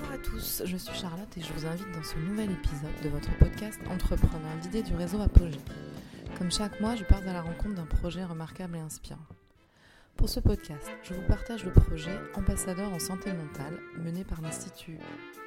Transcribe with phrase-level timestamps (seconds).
[0.00, 3.10] Bonjour à tous, je suis Charlotte et je vous invite dans ce nouvel épisode de
[3.10, 5.60] votre podcast Entrepreneur d'idées du réseau Apogée.
[6.38, 9.26] Comme chaque mois, je pars à la rencontre d'un projet remarquable et inspirant.
[10.16, 14.98] Pour ce podcast, je vous partage le projet Ambassadeur en santé mentale mené par l'Institut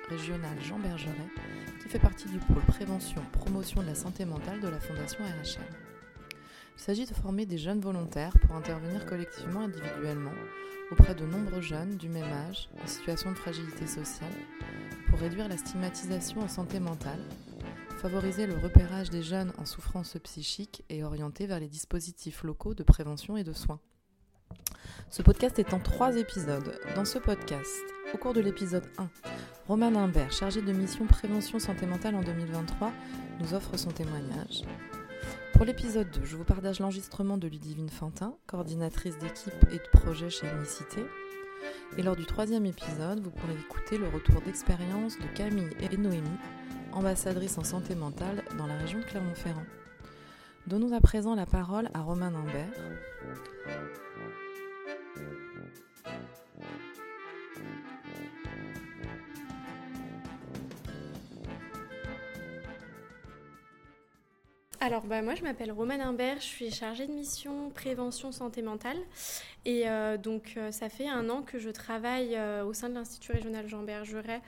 [0.09, 1.31] régional Jean Bergeret
[1.81, 5.63] qui fait partie du pôle prévention promotion de la santé mentale de la Fondation RHM.
[6.77, 10.33] Il s'agit de former des jeunes volontaires pour intervenir collectivement et individuellement
[10.94, 14.32] auprès de nombreux jeunes du même âge en situation de fragilité sociale
[15.10, 17.20] pour réduire la stigmatisation en santé mentale,
[17.97, 22.84] favoriser le repérage des jeunes en souffrance psychique et orienter vers les dispositifs locaux de
[22.84, 23.79] prévention et de soins.
[25.10, 26.79] Ce podcast est en trois épisodes.
[26.96, 27.82] Dans ce podcast,
[28.14, 29.10] au cours de l'épisode 1,
[29.68, 32.92] Roman Imbert, chargé de mission prévention santé mentale en 2023,
[33.39, 34.62] nous offre son témoignage.
[35.53, 40.30] Pour l'épisode 2, je vous partage l'enregistrement de Ludivine Fantin, coordinatrice d'équipe et de projet
[40.30, 41.06] chez Unicité.
[41.98, 46.40] Et lors du troisième épisode, vous pourrez écouter le retour d'expérience de Camille et Noémie,
[46.92, 49.66] ambassadrices en santé mentale dans la région de Clermont-Ferrand.
[50.66, 52.73] Donnons à présent la parole à Romain Imbert.
[64.86, 68.98] Alors bah, moi je m'appelle Romane Imbert, je suis chargée de mission prévention santé mentale
[69.64, 72.95] et euh, donc euh, ça fait un an que je travaille euh, au sein de
[72.95, 74.42] l'Institut régional Jean Bergeret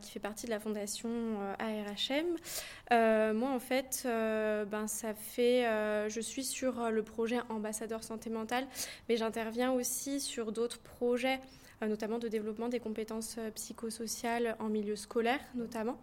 [0.00, 1.10] qui fait partie de la fondation
[1.58, 3.34] ARHM.
[3.34, 5.64] moi en fait ben, fait
[6.08, 8.68] je suis sur le projet ambassadeur santé mentale
[9.08, 11.40] mais j'interviens aussi sur d'autres projets
[11.82, 15.98] notamment de développement des compétences psychosociales en milieu scolaire notamment.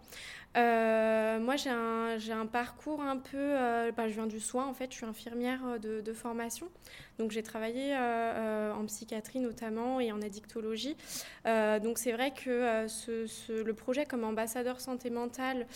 [0.56, 1.70] Euh, moi, j'ai
[2.32, 3.36] un, parcours un peu.
[3.36, 6.68] Euh, bah, je viens du soin, en fait, je suis infirmière euh, de, formation.
[7.18, 10.96] Donc, j'ai travaillé en psychiatrie notamment et en addictologie.
[11.44, 12.86] donc, c'est vrai que
[13.48, 15.66] le projet comme ambassadeur santé mentale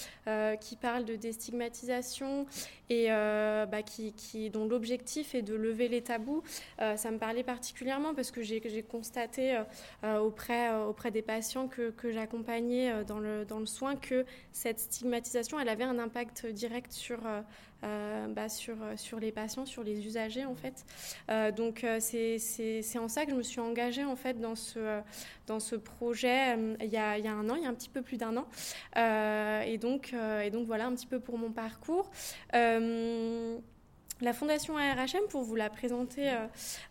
[0.61, 2.47] qui parle de déstigmatisation
[2.91, 6.45] et bah, qui, dont l'objectif est de lever les tabous,
[6.79, 9.61] ça me parlait particulièrement parce que j'ai constaté
[10.05, 14.25] auprès, auprès des patients que, que j'accompagnais dans le, dans le soin que
[14.63, 17.43] cette stigmatisation, elle avait un impact direct sur, euh,
[17.83, 20.85] euh, bah, euh, sur les patients, sur les usagers en fait.
[21.57, 22.39] donc c'est
[22.99, 25.01] en ça que je me suis engagée en fait dans ce,
[25.49, 27.75] dans ce projet il y, a, il, y a, un an, il y a un
[27.75, 28.47] petit peu plus d'un an.
[29.67, 30.15] et, donc,
[30.45, 32.09] et donc voilà un petit peu pour mon parcours.
[34.21, 36.31] La fondation ARHM, pour vous la présenter,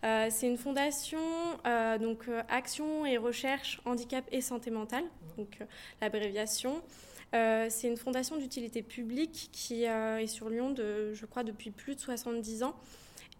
[0.02, 1.20] c'est une fondation
[2.00, 5.04] donc action et recherche handicap et santé mentale,
[5.38, 5.58] donc
[6.02, 6.82] l'abréviation.
[7.34, 11.94] Euh, c'est une fondation d'utilité publique qui euh, est sur Lyon, je crois, depuis plus
[11.94, 12.74] de 70 ans.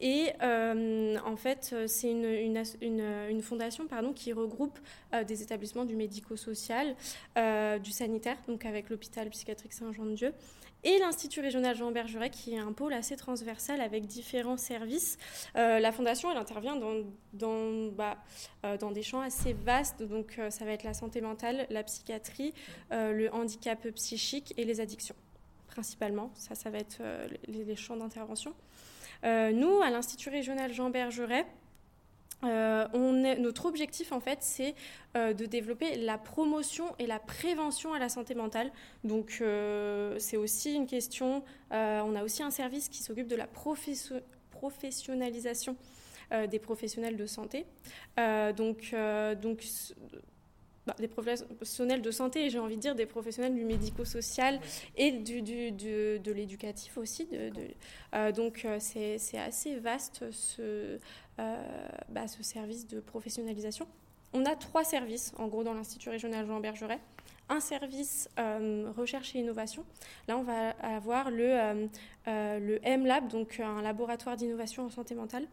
[0.03, 2.27] Et euh, en fait, c'est une,
[2.83, 4.79] une, fondation pardon, qui regroupe
[5.27, 6.95] des établissements du médico-social,
[7.37, 10.35] du sanitaire, donc avec l'hôpital psychiatrique Saint-Jean-de-Dieu,
[10.85, 15.17] et l'Institut régional Jean Bergeret, qui est un pôle assez transversal avec différents services.
[15.57, 18.17] Euh, la fondation, elle intervient dans, dans, bah,
[18.65, 21.85] euh, dans des champs assez vastes, donc euh, ça va être la santé mentale, la
[21.85, 22.53] psychiatrie,
[22.91, 25.15] le handicap psychique et les addictions,
[25.69, 26.31] principalement.
[26.35, 27.01] Ça, ça va être
[27.47, 28.55] les, champs d'intervention.
[29.25, 31.47] Nous, à l'Institut régional Jean Bergeret,
[32.45, 32.89] euh,
[33.39, 34.75] notre objectif, en fait, c'est
[35.17, 38.73] euh, de développer la promotion et la prévention à la santé mentale.
[39.05, 41.43] Donc, euh, c'est aussi une question.
[41.71, 45.77] on a aussi un service qui s'occupe de la professionnalisation
[46.51, 47.67] des professionnels de santé.
[50.87, 54.61] Bah, des professionnels de santé, j'ai envie de dire des professionnels du médico-social
[54.97, 57.27] et du, de l'éducatif aussi.
[57.27, 60.99] De, donc c'est assez vaste ce,
[61.39, 61.57] euh,
[62.09, 63.87] bah, ce service de professionnalisation.
[64.35, 66.99] On a trois services, en gros, dans l'Institut régional Jean Bergeret.
[67.49, 69.85] Un service euh, recherche et innovation.
[70.27, 71.89] Là, on va avoir le,
[72.27, 75.47] euh, le M-Lab, donc un laboratoire d'innovation en santé mentale.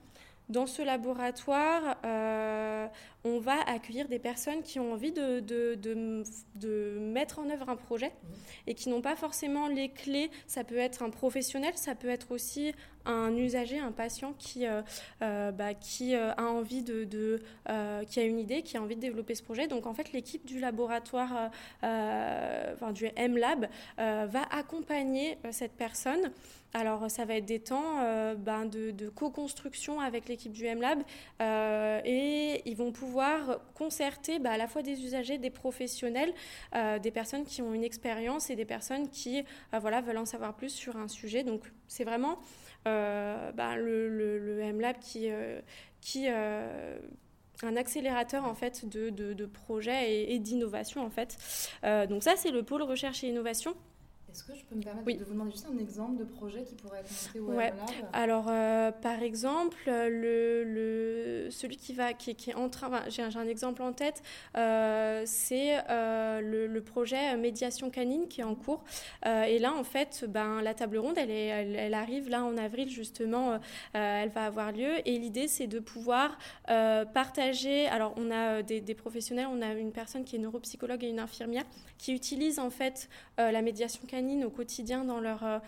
[0.49, 1.97] Dans ce laboratoire,
[3.23, 5.77] on va accueillir des personnes qui ont envie de, de,
[6.55, 8.11] de, mettre en œuvre un projet
[8.67, 10.29] et qui n'ont pas forcément les clés.
[10.47, 12.73] Ça peut être un professionnel, ça peut être aussi
[13.05, 14.81] un usager, un patient qui, euh,
[15.21, 17.39] euh, bah, qui euh, a envie de,
[18.07, 19.67] qui a une idée, qui a envie de développer ce projet.
[19.67, 23.67] Donc en fait, l'équipe du laboratoire, enfin du M-Lab,
[23.97, 26.31] va accompagner cette personne.
[26.73, 28.03] Alors ça va être des temps
[28.37, 30.99] ben, de, co-construction avec l'équipe du M-Lab
[32.05, 36.33] et ils vont pouvoir concerter bah, à la fois des usagers, des professionnels,
[36.75, 39.39] euh, des personnes qui ont une expérience et des personnes qui
[39.73, 41.43] euh, voilà, veulent en savoir plus sur un sujet.
[41.43, 42.39] Donc c'est vraiment
[42.87, 45.29] euh, bah, le, le, MLab qui,
[46.01, 51.37] qui un accélérateur en fait de, de, projets et, et d'innovation en fait.
[52.07, 53.75] donc ça c'est le pôle recherche et innovation.
[54.31, 56.75] Est-ce que je peux me permettre de vous demander juste un exemple de projet qui
[56.75, 57.73] pourrait être monté au ouais.
[58.13, 63.23] Alors, euh, par exemple, le, le, celui qui, va, qui, qui est en train, j'ai
[63.23, 64.21] un, exemple en tête,
[64.55, 68.83] euh, c'est euh, le, projet Médiation canine qui est en cours.
[69.25, 72.89] et là, en fait, ben, la table ronde, elle, est, elle, arrive là en avril,
[72.89, 73.59] justement,
[73.93, 74.95] elle va avoir lieu.
[75.05, 77.87] Et l'idée, c'est de pouvoir partager.
[77.87, 81.19] Alors, on a des, des, professionnels, on a une personne qui est neuropsychologue et une
[81.19, 81.65] infirmière
[81.97, 85.59] qui utilisent en fait la médiation canine au quotidien dans leur, euh,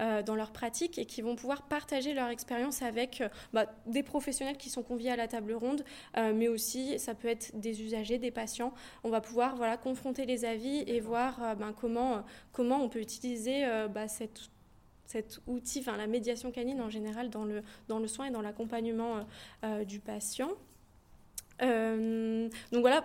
[0.00, 4.02] euh, dans leur pratique et qui vont pouvoir partager leur expérience avec euh, bah, des
[4.02, 5.84] professionnels qui sont conviés à la table ronde,
[6.16, 8.72] mais aussi ça peut être des usagers, des patients.
[9.04, 13.64] On va pouvoir voilà, confronter les avis et voir ben, comment, comment on peut utiliser
[13.90, 14.50] bah, cette
[15.06, 18.42] cet outil, enfin la médiation canine en général dans le, dans le soin et dans
[18.42, 19.26] l'accompagnement
[19.84, 20.50] du patient.
[21.62, 23.04] Euh, donc voilà,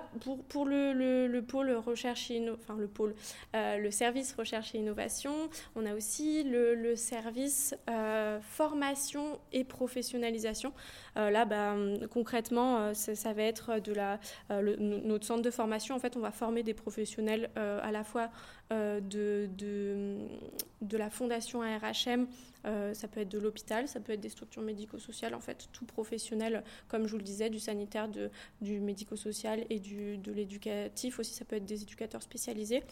[0.50, 0.94] pour, le,
[1.28, 3.16] le, pôle recherche et enfin le pôle,
[3.56, 10.74] euh, le service recherche et innovation, on a aussi le, service euh, formation et professionnalisation.
[11.16, 11.76] là, bah,
[12.12, 14.20] concrètement, ça, va être de la,
[14.62, 15.96] notre centre de formation.
[15.96, 18.30] En fait, on va former des professionnels à la fois
[18.72, 22.28] de, de, la fondation ARHM
[22.66, 25.86] euh, ça peut être de l'hôpital, ça peut être des structures médico-sociales, en fait, tout
[25.86, 28.30] professionnel, comme je vous le disais, du sanitaire, de,
[28.62, 32.84] du médico-social et du, de l'éducatif aussi, ça peut être des éducateurs spécialisés.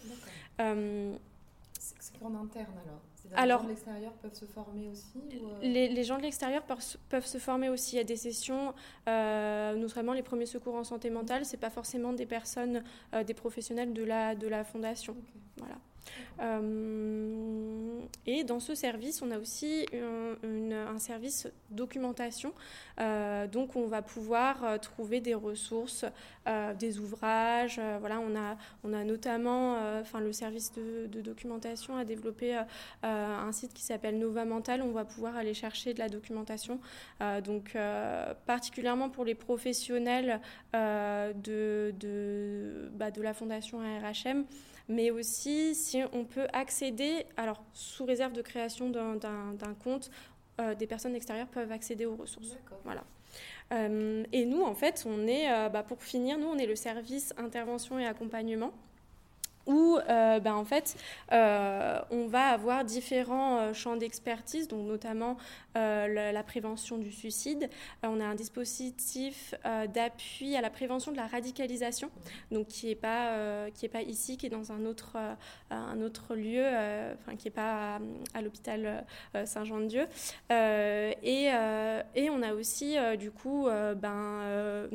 [0.62, 1.16] Euh,
[1.80, 3.02] c'est en interne alors
[3.36, 5.60] alors, les gens de l'extérieur peuvent se former aussi euh?
[5.62, 7.96] les, les, gens de l'extérieur peuvent, se former aussi.
[7.96, 8.74] Il y a des sessions,
[9.08, 12.84] euh, notamment les premiers secours en santé mentale, ce n'est pas forcément des personnes,
[13.26, 15.16] des professionnels de la, de la fondation.
[15.58, 15.76] Voilà.
[16.40, 22.54] Euh, et dans ce service, on a aussi un, service documentation.
[23.00, 26.06] Euh, donc, on va pouvoir euh, trouver des ressources,
[26.78, 27.80] des ouvrages.
[28.00, 32.60] voilà, on a, on a notamment, enfin, le service de, documentation a développé
[33.02, 34.82] un site qui s'appelle Nova Mental.
[34.82, 36.80] On va pouvoir aller chercher de la documentation.
[37.46, 37.78] donc,
[38.46, 40.42] particulièrement pour les professionnels
[40.74, 41.94] de,
[42.94, 44.46] bah, de la fondation ARHM
[44.88, 50.12] mais aussi si on peut accéder, alors sous réserve de création d'un compte,
[50.60, 52.58] euh, des personnes extérieures peuvent accéder aux ressources.
[52.84, 53.04] Voilà.
[53.72, 56.76] Euh, et nous, en fait, on est, euh, bah, pour finir, nous, on est le
[56.76, 58.72] service intervention et accompagnement
[59.66, 60.96] où euh, ben, en fait
[61.32, 65.38] euh, on va avoir différents euh, champs d'expertise, donc notamment
[65.76, 67.70] la, prévention du suicide.
[68.04, 69.56] on a un dispositif
[69.94, 72.12] d'appui à la prévention de la radicalisation,
[72.52, 75.18] donc qui n'est pas qui est pas ici, qui est dans un autre
[75.72, 78.00] un autre lieu, enfin qui n'est pas
[78.34, 79.06] à, l'hôpital
[79.46, 80.06] Saint-Jean-de-Dieu.
[80.52, 81.50] et,
[82.16, 84.90] et on a aussi du coup ben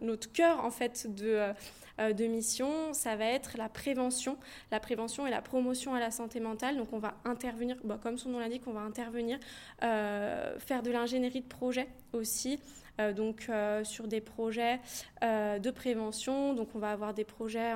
[0.00, 1.52] notre cœur en fait de euh,
[2.00, 4.36] de mission, ça va être la prévention,
[4.70, 6.76] la prévention et la promotion à la santé mentale.
[6.76, 9.38] Donc on va intervenir, bah, comme son nom l'indique, on va intervenir,
[9.82, 12.60] euh, faire de l'ingénierie de projet aussi.
[13.00, 13.48] Euh, donc
[13.84, 14.78] sur des projets
[15.22, 16.54] de prévention.
[16.54, 17.72] Donc on va avoir des projets,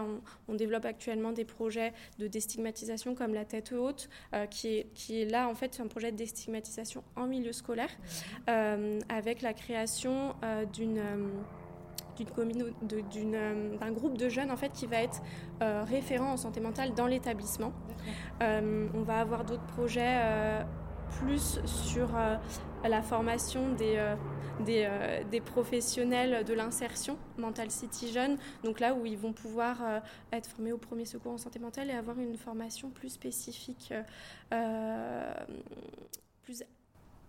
[0.49, 4.09] on, développe actuellement des projets de déstigmatisation comme la tête haute,
[4.51, 7.91] qui, est, qui est là en fait un projet de déstigmatisation en milieu scolaire,
[9.09, 10.35] avec la création
[10.73, 11.29] d'une euh,
[12.23, 15.23] d'un groupe de jeunes en fait qui va être
[15.63, 17.73] euh, référent en santé mentale dans l'établissement.
[18.43, 20.21] Euh, on va avoir d'autres projets
[21.21, 22.09] plus sur
[22.83, 24.15] la formation des,
[24.65, 24.89] des,
[25.31, 29.77] des, professionnels de l'insertion Mental City Jeunes, donc là où ils vont pouvoir
[30.33, 33.95] être formés au premier secours en santé mentale et avoir une formation plus spécifique,
[36.43, 36.65] plus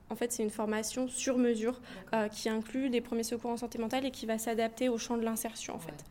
[0.10, 1.82] en fait, c'est une formation sur mesure
[2.14, 5.18] euh, qui inclut les premiers secours en santé mentale et qui va s'adapter au champ
[5.18, 6.06] de l'insertion, en fait.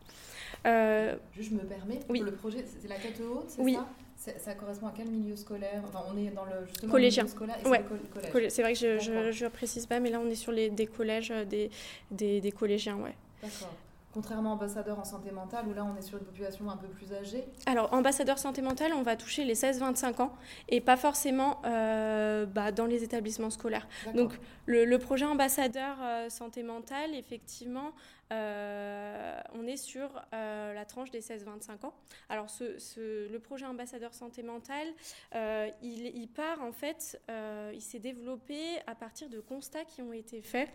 [0.65, 2.19] Euh, je me permets, oui.
[2.19, 3.75] le projet, c'est la haute, c'est oui.
[4.17, 4.33] ça?
[4.39, 5.83] Ça correspond à quel milieu scolaire?
[5.87, 7.27] Enfin, On est dans le justement collégien.
[7.27, 7.57] scolaire.
[7.65, 7.83] Ouais.
[8.49, 11.31] C'est vrai que je ne précise pas, mais là on est sur les, des collèges,
[11.31, 11.69] euh, des,
[12.09, 13.13] des, des collégiens, ouais.
[13.43, 13.73] D'accord.
[14.15, 16.87] Contrairement à ambassadeur en santé mentale, où là on est sur une population un peu
[16.87, 20.31] plus âgée Alors, ambassadeur santé mentale, on va toucher les 16-25 ans
[20.69, 23.89] et pas forcément euh, bah, dans les établissements scolaires.
[24.13, 27.91] Donc, le, projet ambassadeur euh, santé mentale, effectivement,
[28.31, 31.93] euh, on est sur euh, la tranche des 16-25 ans.
[32.29, 34.87] Alors, ce, le projet ambassadeur santé mentale,
[35.35, 37.21] euh, il, part en fait,
[37.73, 40.69] il s'est développé à partir de constats qui ont été faits.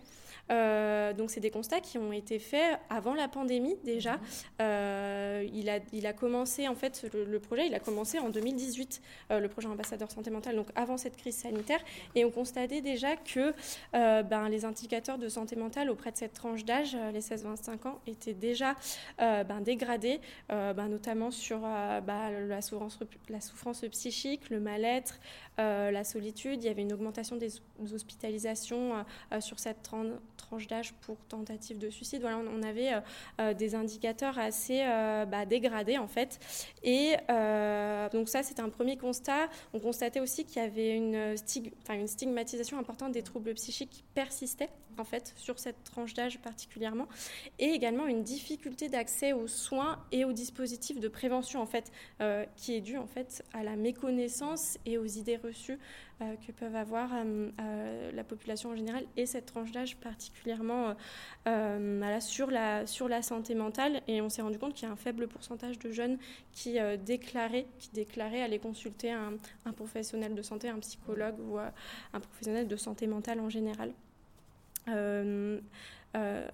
[1.17, 4.17] donc, c'est des constats qui ont été faits avant la pandémie déjà.
[4.61, 5.49] Mhm.
[5.53, 9.49] il, a, il a commencé en fait le, projet, il a commencé en 2018, le
[9.49, 11.81] projet ambassadeur santé mentale, donc avant cette crise sanitaire,
[12.15, 13.53] et on constatait déjà que
[13.93, 18.01] ben, les indicateurs de santé mentale auprès de cette tranche d'âge, les 16 16-25 ans
[18.07, 18.75] étaient déjà
[19.19, 25.21] ben, dégradés, ben, notamment sur la, souffrance, la souffrance psychique, le mal-être,
[25.59, 26.63] la solitude.
[26.63, 27.61] Il y avait une augmentation des
[27.93, 29.05] hospitalisations
[29.41, 32.23] sur cette tranche d'âge pour tentative de suicide.
[32.23, 32.93] Voilà, on, avait
[33.55, 34.83] des indicateurs assez
[35.29, 36.39] bah, dégradés en fait.
[36.83, 37.17] Et
[38.13, 39.49] donc ça, c'est un premier constat.
[39.75, 41.37] On constatait aussi qu'il y avait une,
[42.07, 47.09] stigmatisation importante des troubles psychiques qui persistaient en fait sur cette tranche d'âge particulièrement
[47.59, 51.91] et également une difficulté d'accès aux soins et aux dispositifs de prévention en fait
[52.21, 55.79] euh, qui est due en fait à la méconnaissance et aux idées reçues
[56.21, 60.95] euh, que peuvent avoir euh, la population en général et cette tranche d'âge particulièrement
[62.21, 65.79] sur la santé mentale et on s'est rendu compte qu'il y a un faible pourcentage
[65.79, 66.19] de jeunes
[66.53, 69.33] qui déclaraient qui déclaraient aller consulter un,
[69.73, 73.93] professionnel de santé un psychologue ou un professionnel de santé mentale en général.
[74.91, 75.61] Euh,
[76.17, 76.49] euh,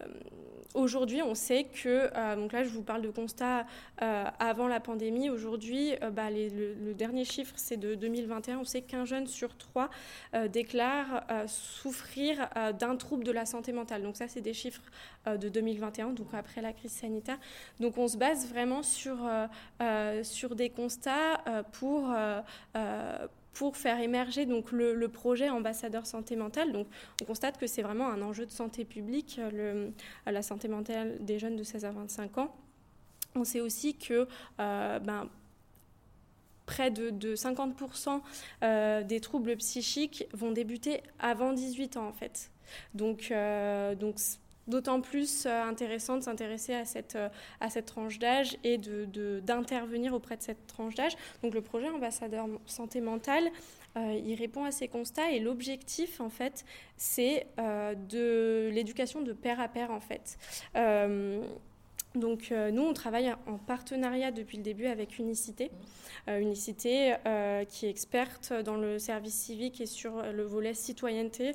[0.75, 3.65] aujourd'hui, on sait que, euh, donc là je vous parle de constats
[3.99, 9.27] avant la pandémie, aujourd'hui bah, le, dernier chiffre c'est de 2021, on sait qu'un jeune
[9.27, 9.89] sur trois
[10.53, 14.03] déclare souffrir d'un trouble de la santé mentale.
[14.03, 14.83] Donc ça c'est des chiffres
[15.27, 17.39] de 2021, donc après la crise sanitaire.
[17.81, 19.17] Donc on se base vraiment sur,
[20.23, 22.15] sur des constats pour
[23.57, 26.73] pour faire émerger donc le, projet ambassadeur santé mentale.
[26.73, 26.87] Donc,
[27.23, 29.93] on constate que c'est vraiment un enjeu de santé publique, le,
[30.27, 32.55] la santé mentale des jeunes de 16 à 25 ans.
[33.35, 34.29] On sait aussi que
[34.61, 35.31] euh, ben,
[36.67, 38.21] près de, 50%
[38.63, 42.51] euh, des troubles psychiques vont débuter avant 18 ans en fait.
[42.93, 44.17] Donc, euh, donc
[44.67, 47.29] d'autant plus euh, intéressant de s'intéresser à cette, euh,
[47.61, 51.17] à cette tranche d'âge et d'intervenir de, auprès de cette tranche d'âge.
[51.43, 53.45] Donc le projet ambassadeur santé mentale,
[53.97, 56.65] euh, il répond à ces constats et l'objectif en fait
[56.97, 60.39] c'est de l'éducation de pair à pair en fait.
[62.17, 65.71] Donc nous, on travaille en partenariat depuis le début avec Unicité.
[66.29, 67.15] Unicité
[67.69, 71.53] qui est experte dans le service civique et sur le volet citoyenneté.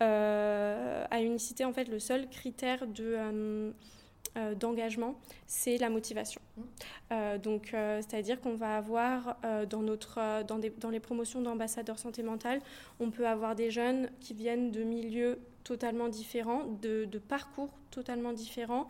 [0.00, 3.72] à Unicité, en fait, le seul critère de...
[4.54, 5.14] d'engagement,
[5.46, 6.40] c'est la motivation.
[7.10, 7.38] Mmh.
[7.38, 9.36] donc, c'est-à-dire qu'on va avoir
[9.68, 12.60] dans, notre, dans, les promotions d'ambassadeurs santé mentale,
[12.98, 18.88] on peut avoir des jeunes qui viennent de milieux totalement différents, de, parcours totalement différents.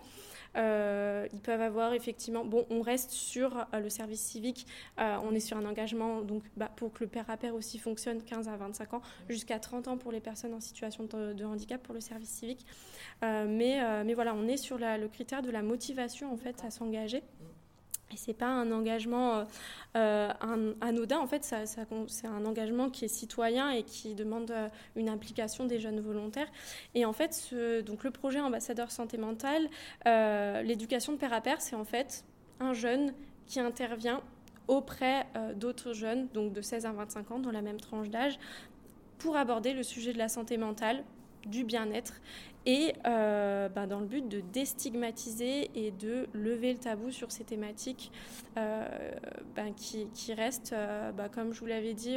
[0.56, 4.66] Euh, ils peuvent avoir effectivement, bon, on reste sur euh, le service civique,
[4.98, 7.78] euh, on est sur un engagement donc bah, pour que le pair à pair aussi
[7.78, 11.80] fonctionne 15 à 25 ans, jusqu'à 30 ans pour les personnes en situation de, handicap
[11.80, 12.66] pour le service civique.
[13.22, 17.22] mais, mais voilà, on est sur le critère de la motivation en fait à s'engager.
[18.12, 19.44] Et c'est pas un engagement euh,
[19.96, 25.08] euh, anodin, en fait, c'est un engagement qui est citoyen et qui demande euh, une
[25.08, 26.48] implication des jeunes volontaires.
[26.94, 27.54] Et en fait,
[27.86, 29.68] donc le projet ambassadeur santé mentale,
[30.64, 32.24] l'éducation de pair à pair, c'est en fait
[32.58, 33.12] un jeune
[33.46, 34.20] qui intervient
[34.68, 35.26] auprès
[35.56, 38.38] d'autres jeunes, donc de 16 à 25 ans, dans la même tranche d'âge,
[39.18, 41.04] pour aborder le sujet de la santé mentale,
[41.46, 42.20] du bien-être
[42.70, 47.42] et euh, bah, dans le but de déstigmatiser et de lever le tabou sur ces
[47.42, 48.12] thématiques
[48.56, 48.86] euh,
[49.56, 52.16] bah, qui, qui, restent, euh, bah, comme je vous l'avais dit,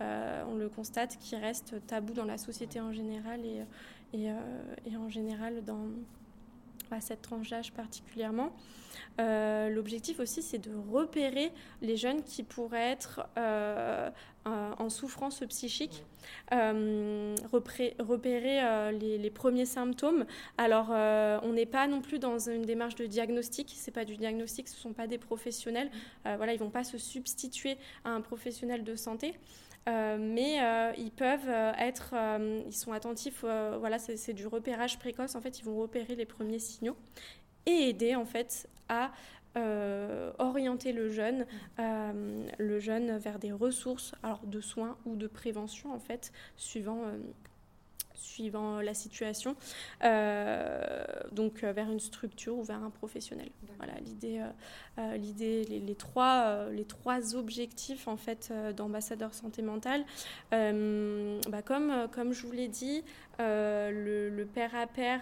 [0.00, 3.64] on le constate, qui restent tabou dans la société en général et,
[4.14, 5.88] et en général dans
[6.98, 8.52] cette tranche d'âge particulièrement.
[9.18, 13.28] L'objectif aussi, c'est de repérer les jeunes qui pourraient être
[14.46, 16.02] euh, en souffrance psychique,
[16.54, 20.24] euh, repérer euh, les, premiers symptômes.
[20.56, 20.88] Alors,
[21.44, 24.76] on n'est pas non plus dans une démarche de diagnostic, c'est pas du diagnostic, ce
[24.76, 25.90] sont pas des professionnels.
[26.24, 29.34] voilà, ils vont pas se substituer à un professionnel de santé.
[30.18, 30.58] Mais
[30.98, 32.14] ils peuvent être,
[32.66, 36.58] ils sont attentifs, voilà, c'est du repérage précoce, en fait, ils vont repérer les premiers
[36.58, 36.96] signaux
[37.66, 39.12] et aider en fait à
[39.56, 41.44] euh, orienter le jeune,
[41.80, 47.02] euh, le jeune vers des ressources alors de soins ou de prévention en fait, suivant,
[47.04, 47.18] euh,
[48.20, 49.56] suivant la situation,
[51.32, 53.48] donc vers une structure ou vers un professionnel.
[53.78, 54.42] Voilà l'idée,
[55.16, 60.04] l'idée les, trois, les trois objectifs en fait d'ambassadeur santé mentale.
[60.50, 63.02] Bah, comme, comme je vous l'ai dit,
[63.38, 65.20] le, le, pair à pair,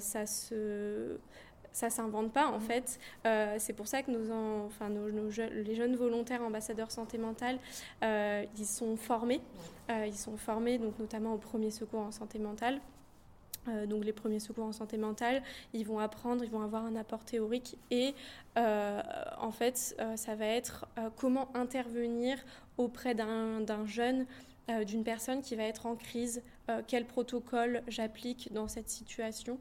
[0.00, 1.18] ça se
[1.74, 2.62] ça s'invente pas en mm.
[2.62, 2.98] fait.
[3.26, 7.58] Euh, c'est pour ça que nos, enfin, nos, les jeunes volontaires ambassadeurs santé mentale,
[8.02, 9.42] euh, ils sont formés.
[9.90, 12.80] Euh, ils sont formés donc notamment au premier secours en santé mentale.
[13.88, 17.24] donc les premiers secours en santé mentale, ils vont apprendre, ils vont avoir un apport
[17.24, 18.14] théorique et
[18.56, 22.36] en fait ça va être comment intervenir
[22.76, 24.26] auprès d'un jeune
[24.86, 26.42] d'une personne qui va être en crise,
[26.86, 29.58] quel protocole j'applique dans cette situation.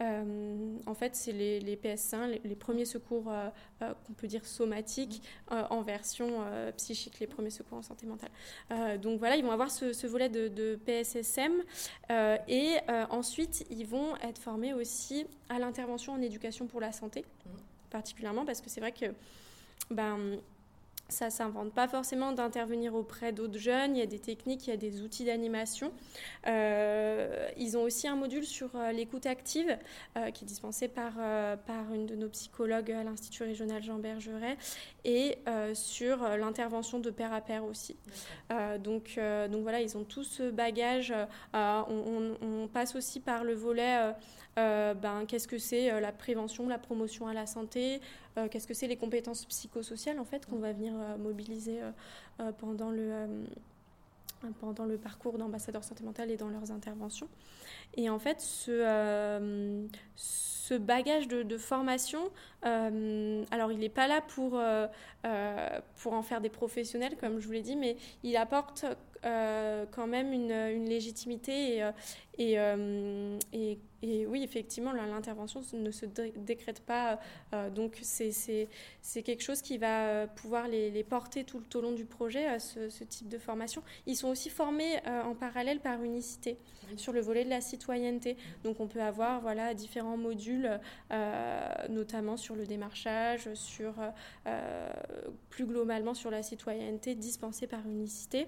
[0.00, 3.32] en fait, c'est les, les, PS1, les, premiers secours
[3.78, 6.44] qu'on peut dire somatiques en version
[6.76, 9.00] psychique, les premiers secours en santé mentale.
[9.00, 11.62] donc voilà, ils vont avoir ce, volet de, de PSSM
[12.48, 12.76] et
[13.10, 17.50] ensuite ils vont être formés aussi à l'intervention en éducation pour la santé, mmh.
[17.90, 19.14] particulièrement parce que c'est vrai que
[19.90, 20.38] ben,
[21.10, 23.96] ça ne s'invente pas forcément d'intervenir auprès d'autres jeunes.
[23.96, 25.92] Il y a des techniques, il y a des outils d'animation.
[26.46, 29.76] Euh, ils ont aussi un module sur euh, l'écoute active
[30.16, 31.14] euh, qui est dispensé par,
[31.66, 34.56] par une de nos psychologues à l'Institut régional Jean Bergeret
[35.04, 35.38] et
[35.74, 37.96] sur l'intervention de pair à pair aussi.
[38.78, 39.18] donc,
[39.50, 41.14] donc voilà, ils ont tout ce bagage.
[41.54, 44.12] On, on, passe aussi par le volet
[44.94, 48.00] ben, qu'est-ce que c'est la prévention, la promotion à la santé,
[48.38, 52.52] euh, qu'est-ce que c'est les compétences psychosociales en fait qu'on va venir euh, mobiliser euh,
[52.52, 53.26] pendant le
[54.58, 57.28] pendant le parcours d'ambassadeur santé mentale et dans leurs interventions.
[57.94, 59.86] Et en fait, ce,
[60.16, 62.30] ce bagage de, formation,
[62.62, 64.60] alors il n'est pas là pour,
[66.02, 68.84] pour en faire des professionnels, comme je vous l'ai dit, mais il apporte
[69.22, 71.82] quand même une, une légitimité
[72.38, 72.56] et,
[73.52, 77.20] et, et oui, effectivement, l'intervention ne se décrète pas.
[77.52, 82.06] Euh, donc, c'est quelque chose qui va euh, pouvoir les, porter tout, au long du
[82.06, 83.82] projet, euh, ce, type de formation.
[84.06, 86.56] Ils sont aussi formés en parallèle par unicité
[86.96, 88.36] sur le volet de la citoyenneté.
[88.64, 90.80] Donc, on peut avoir voilà, différents modules,
[91.88, 93.94] notamment sur le démarchage, sur,
[95.50, 98.46] plus globalement sur la citoyenneté dispensée par unicité.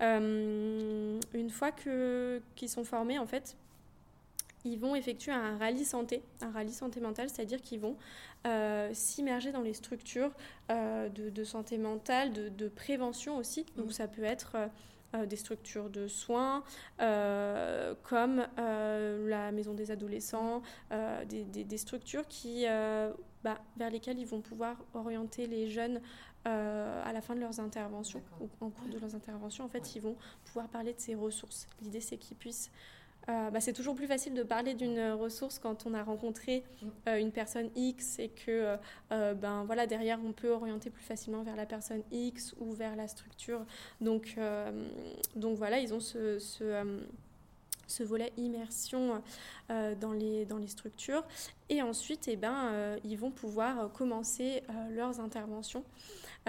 [0.00, 3.56] une fois qu'ils sont formés, en fait,
[4.64, 7.96] ils vont effectuer un rallye santé, un rallye santé mentale, c'est-à-dire qu'ils vont
[8.46, 10.30] euh, s'immerger dans les structures
[10.70, 13.66] euh, de, santé mentale, de, prévention aussi.
[13.76, 13.92] Donc mmh.
[13.92, 14.56] ça peut être
[15.14, 16.62] euh, des structures de soins
[16.98, 20.62] comme la maison des adolescents,
[21.26, 22.64] des, structures qui,
[23.44, 26.00] bah, vers lesquelles ils vont pouvoir orienter les jeunes
[26.44, 29.64] à la fin de leurs interventions, ou en cours de leurs interventions.
[29.64, 31.68] En fait, ils vont pouvoir parler de ces ressources.
[31.80, 32.72] L'idée, c'est qu'ils puissent
[33.28, 36.86] euh, bah, c'est toujours plus facile de parler d'une ressource quand on a rencontré mm.
[37.08, 38.76] euh, une personne X et que
[39.12, 42.96] euh, ben, voilà, derrière on peut orienter plus facilement vers la personne X ou vers
[42.96, 43.64] la structure.
[44.00, 44.36] Donc,
[45.36, 47.00] donc voilà, ils ont ce, ce,
[47.92, 49.22] ce volet immersion
[49.68, 51.24] dans, les, dans les structures.
[51.68, 55.84] Et ensuite, eh ben, ils vont pouvoir commencer leurs interventions.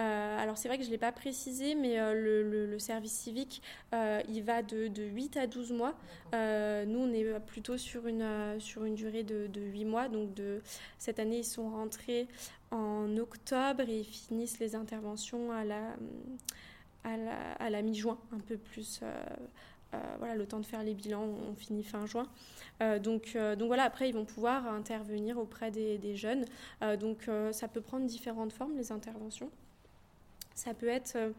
[0.00, 3.62] Euh, alors c'est vrai que je ne l'ai pas précisé, mais euh, le, service civique,
[3.92, 5.94] euh, il va de, 8 à 12 mois.
[6.32, 10.08] nous, on est plutôt sur une, sur une durée de, 8 mois.
[10.08, 10.62] Donc de,
[10.98, 12.26] cette année, ils sont rentrés
[12.70, 15.96] en octobre et ils finissent les interventions à la,
[17.04, 19.00] à la, mi-juin, un peu plus.
[20.18, 22.26] Voilà, le temps de faire les bilans, on finit fin juin.
[23.02, 26.44] donc, donc voilà, après, ils vont pouvoir intervenir auprès des, jeunes.
[26.98, 29.50] donc ça peut prendre différentes formes, les interventions.
[30.54, 31.30] Ça peut être euh,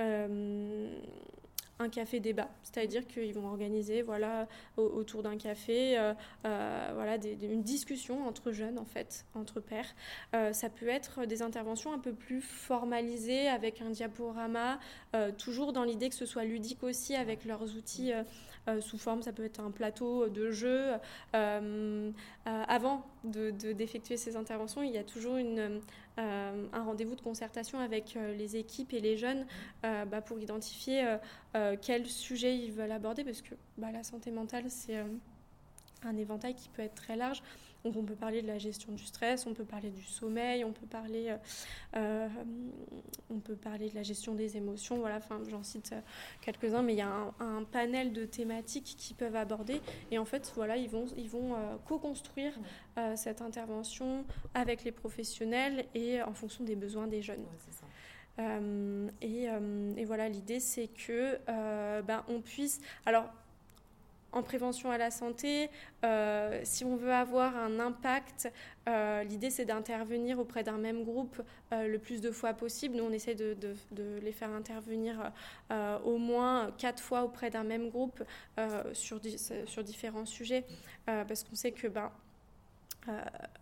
[0.00, 1.00] euh,
[1.78, 6.14] un café débat, c'est-à-dire qu'ils vont organiser voilà autour d'un café euh,
[6.94, 9.94] voilà une discussion entre jeunes en fait entre pairs.
[10.52, 14.78] ça peut être des interventions un peu plus formalisées avec un diaporama,
[15.36, 18.12] toujours dans l'idée que ce soit ludique aussi avec leurs outils
[18.80, 20.92] sous forme, ça peut être un plateau de jeu.
[22.44, 25.78] avant d'effectuer de, ces interventions, il y a toujours une, euh,
[26.18, 29.46] un rendez-vous de concertation avec euh, les équipes et les jeunes
[29.84, 31.04] euh, bah, pour identifier
[31.82, 35.02] quels sujets ils veulent aborder, parce que bah, la santé mentale, c'est
[36.02, 37.42] un éventail qui peut être très large.
[37.84, 40.72] Donc on peut parler de la gestion du stress, on peut parler du sommeil, on
[40.72, 41.36] peut parler, euh,
[41.96, 42.28] euh,
[43.30, 44.98] on peut parler de la gestion des émotions.
[44.98, 46.00] Voilà, enfin j'en cite euh,
[46.40, 49.80] quelques-uns, mais il y a un, panel de thématiques qui peuvent aborder.
[50.10, 51.54] Et en fait, voilà, ils vont, ils vont
[51.86, 52.58] co-construire
[53.14, 57.44] cette intervention avec les professionnels et en fonction des besoins des jeunes.
[59.20, 59.48] et,
[59.96, 61.38] et, voilà, l'idée c'est que
[62.02, 62.80] ben, on puisse.
[63.04, 63.30] Alors,
[64.32, 65.70] en prévention à la santé,
[66.04, 68.52] euh, si on veut avoir un impact,
[68.88, 72.96] euh, l'idée c'est d'intervenir auprès d'un même groupe euh, le plus de fois possible.
[72.96, 73.56] Nous, on essaie de,
[74.22, 75.32] les faire intervenir
[76.04, 78.22] au moins quatre fois auprès d'un même groupe
[78.92, 80.64] sur, différents sujets,
[81.06, 82.10] parce qu'on sait que ben,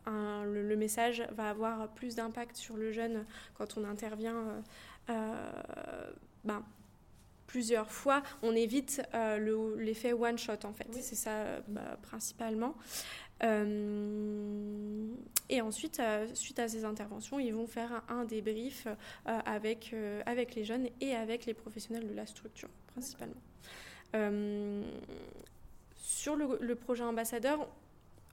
[0.07, 3.25] le, message va avoir plus d'impact sur le jeune
[3.55, 4.63] quand on intervient
[6.45, 6.63] ben,
[7.47, 9.03] plusieurs fois, on évite
[9.79, 10.89] l'effet one shot en fait.
[11.01, 12.75] C'est ça bah, principalement.
[13.43, 13.47] et
[15.61, 16.01] ensuite,
[16.35, 18.89] suite à ces interventions, ils vont faire un, débrief
[19.25, 19.95] avec,
[20.27, 23.41] avec les jeunes et avec les professionnels de la structure principalement.
[25.97, 27.69] sur le, projet ambassadeur,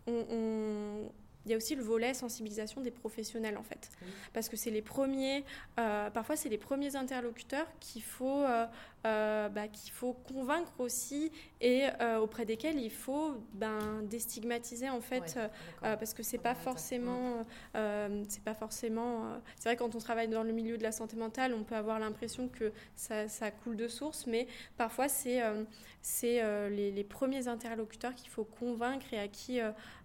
[0.08, 1.10] on,
[1.46, 3.90] il y a aussi le volet sensibilisation des professionnels en fait.
[4.34, 5.44] Parce que c'est les premiers,
[5.80, 8.66] euh, parfois c'est les premiers interlocuteurs qu'il faut, euh,
[9.06, 11.84] euh, bah, qu'il faut convaincre aussi et
[12.20, 15.38] auprès desquels il faut ben, déstigmatiser en fait.
[15.82, 19.40] parce que c'est pas, forcément, c'est pas forcément.
[19.56, 22.00] c'est vrai quand on travaille dans le milieu de la santé mentale, on peut avoir
[22.00, 25.42] l'impression que ça, ça, coule de source, mais parfois c'est
[26.02, 29.60] c'est les, les, premiers interlocuteurs qu'il faut convaincre et à qui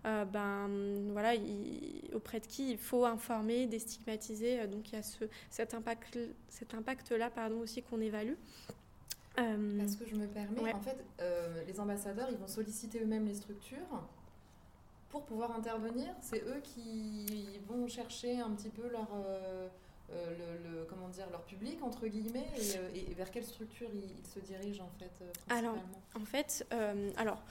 [0.05, 0.69] ben,
[1.13, 1.33] voilà,
[2.15, 4.67] auprès de qui il faut informer, déstigmatiser.
[4.67, 8.35] Donc il y a ce, cet impact, cet impact-là pardon, aussi qu'on évalue.
[9.39, 13.27] Euh, Parce que je me permets, en fait, euh, les ambassadeurs, ils vont solliciter eux-mêmes
[13.27, 14.03] les structures
[15.11, 16.15] pour pouvoir intervenir.
[16.21, 19.09] C'est eux qui vont chercher un petit peu leur...
[19.15, 19.69] Euh,
[20.11, 24.39] euh, le, comment dire, leur public, entre guillemets, et, euh, vers quelle structure ils, se
[24.39, 25.77] dirigent en fait euh, Alors,
[26.19, 26.67] en fait,
[27.19, 27.43] alors,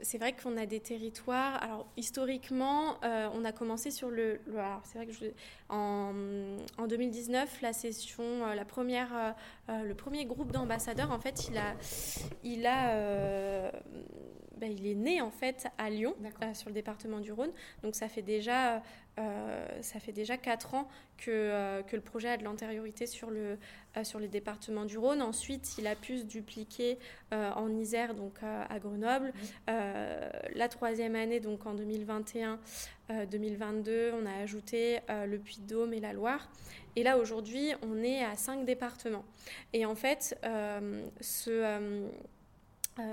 [0.00, 1.62] c'est vrai qu'on a des territoires.
[1.62, 4.40] Alors, historiquement, on a commencé sur le.
[4.56, 5.26] alors, c'est vrai que je,
[5.68, 6.14] en,
[6.78, 9.34] en, 2019, la session, la première,
[9.68, 11.74] le premier groupe d'ambassadeurs, en fait, il a.
[12.42, 13.70] Il a
[14.64, 16.14] ben, il est né en fait à Lyon,
[16.54, 17.52] sur le département du Rhône.
[17.82, 18.82] Donc ça fait déjà
[19.18, 23.30] euh, ça fait déjà 4 ans que, euh, que, le projet a de l'antériorité sur,
[23.30, 23.58] le,
[23.96, 25.22] euh, sur les départements du Rhône.
[25.22, 26.98] Ensuite, il a pu se dupliquer
[27.32, 29.32] en Isère, donc à Grenoble.
[29.66, 36.48] la troisième année, donc en 2021-2022, on a ajouté le Puy-de-Dôme et la Loire.
[36.94, 39.24] Et là, aujourd'hui, on est à 5 départements.
[39.72, 40.38] Et en fait,
[41.20, 42.08] ce,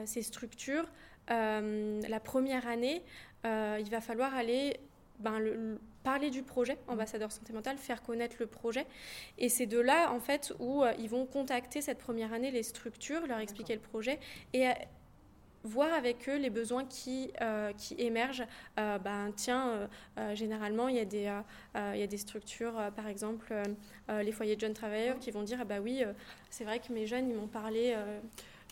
[0.06, 0.86] ces structures,
[1.30, 3.04] la première année,
[3.44, 4.80] il va falloir aller
[5.20, 8.86] ben, le, parler du projet, ambassadeur santé mentale, faire connaître le projet.
[9.38, 12.64] Et c'est de là, en fait, où euh, ils vont contacter cette première année les
[12.64, 14.20] structures, leur expliquer le projet
[14.54, 14.74] et euh,
[15.64, 18.46] voir avec eux les besoins qui, euh, qui émergent.
[18.78, 19.88] ben, tiens,
[20.34, 21.32] généralement, il y, a des,
[21.76, 23.54] il y a des structures, par exemple,
[24.10, 26.04] les foyers de jeunes travailleurs, qui vont dire, ah bah oui,
[26.50, 27.96] c'est vrai que mes jeunes, ils m'ont parlé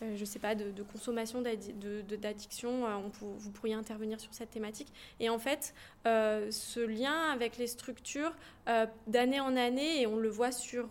[0.02, 4.92] euh, je sais pas, de, consommation, d'addiction, euh, vous pourriez intervenir sur cette thématique.
[5.20, 5.74] Et en fait,
[6.08, 8.34] euh, ce lien avec les structures,
[9.08, 10.88] d'année en année, et on le voit sur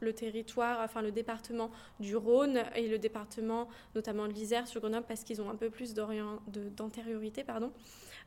[0.00, 1.70] le territoire, enfin le département
[2.00, 5.70] du Rhône et le département notamment de l'Isère sur Grenoble parce qu'ils ont un peu
[5.70, 7.72] plus d'antériorité, pardon.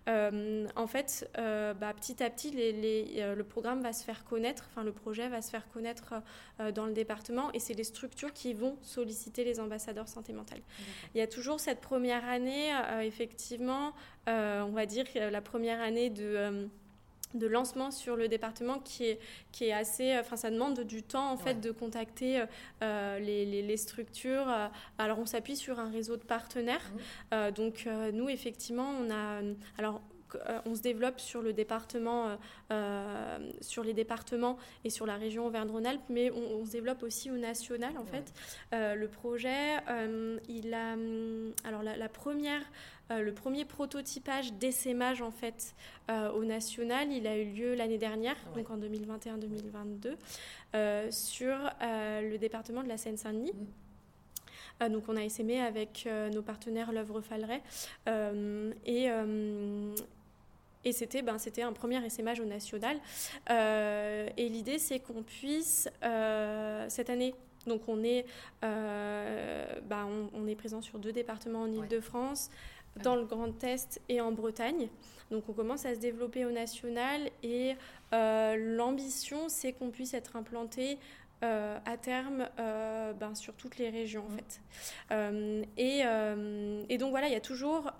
[0.08, 4.68] Euh, en fait, euh, bah, petit à petit, euh, le programme va se faire connaître,
[4.70, 6.13] enfin le projet va se faire connaître
[6.74, 10.62] dans le département et c'est les structures qui vont solliciter les ambassadeurs santé mentale.
[11.13, 13.94] Il y a toujours cette première année, effectivement,
[14.28, 16.70] on va dire la première année de
[17.36, 19.19] de lancement sur le département qui est,
[19.52, 20.17] qui est assez...
[20.17, 22.43] Enfin, ça demande du temps, en fait, de contacter
[22.82, 24.48] euh, les, les, structures.
[24.98, 26.91] Alors, on s'appuie sur un réseau de partenaires.
[26.93, 27.00] Mmh.
[27.34, 29.41] Euh, donc, euh, nous, effectivement, on a...
[29.78, 30.02] Alors,
[30.65, 32.38] on se développe sur le département,
[33.62, 37.93] sur les départements et sur la région Auvergne-Rhône-Alpes, mais on, se développe aussi au national
[37.98, 38.34] en fait.
[38.74, 39.78] le projet,
[40.50, 42.63] il a, hum, alors la première
[43.12, 45.76] euh, le premier prototypage d'essaimage en fait
[46.10, 50.15] euh, au national, il a eu lieu l'année dernière, donc en 2021-2022,
[50.74, 53.54] euh, sur le département de la Seine-Saint-Denis.
[54.80, 54.89] Mm.
[54.89, 57.62] donc on a essaimé avec nos partenaires l'œuvre Falleret
[58.86, 59.10] et
[60.88, 62.98] et c'était ben, un premier essaimage au national.
[63.50, 65.89] et l'idée, c'est qu'on puisse,
[66.89, 67.34] cette année,
[67.65, 68.26] donc on est,
[68.62, 72.50] ben, on, est présent sur deux départements en Ile-de-France,
[73.03, 74.89] dans le Grand Est et en Bretagne.
[75.31, 77.75] Donc on commence à se développer au national et
[78.13, 80.97] euh, l'ambition c'est qu'on puisse être implanté
[81.43, 84.38] euh, à terme euh, ben, sur toutes les régions en mmh.
[84.38, 85.67] fait.
[85.77, 86.03] Et,
[86.89, 87.91] et, donc voilà, il y a toujours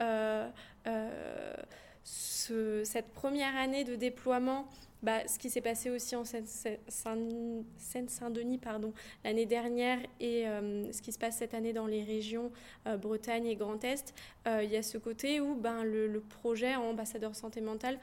[2.06, 4.70] ce, cette première année de déploiement
[5.06, 8.92] bah, ce qui s'est passé aussi en Seine-Saint-Denis pardon,
[9.24, 12.52] l'année dernière et euh, ce qui se passe cette année dans les régions
[12.88, 14.16] euh, Bretagne et Grand Est,
[14.48, 18.00] euh, il y a ce côté où ben, le, projet ambassadeur santé mentale,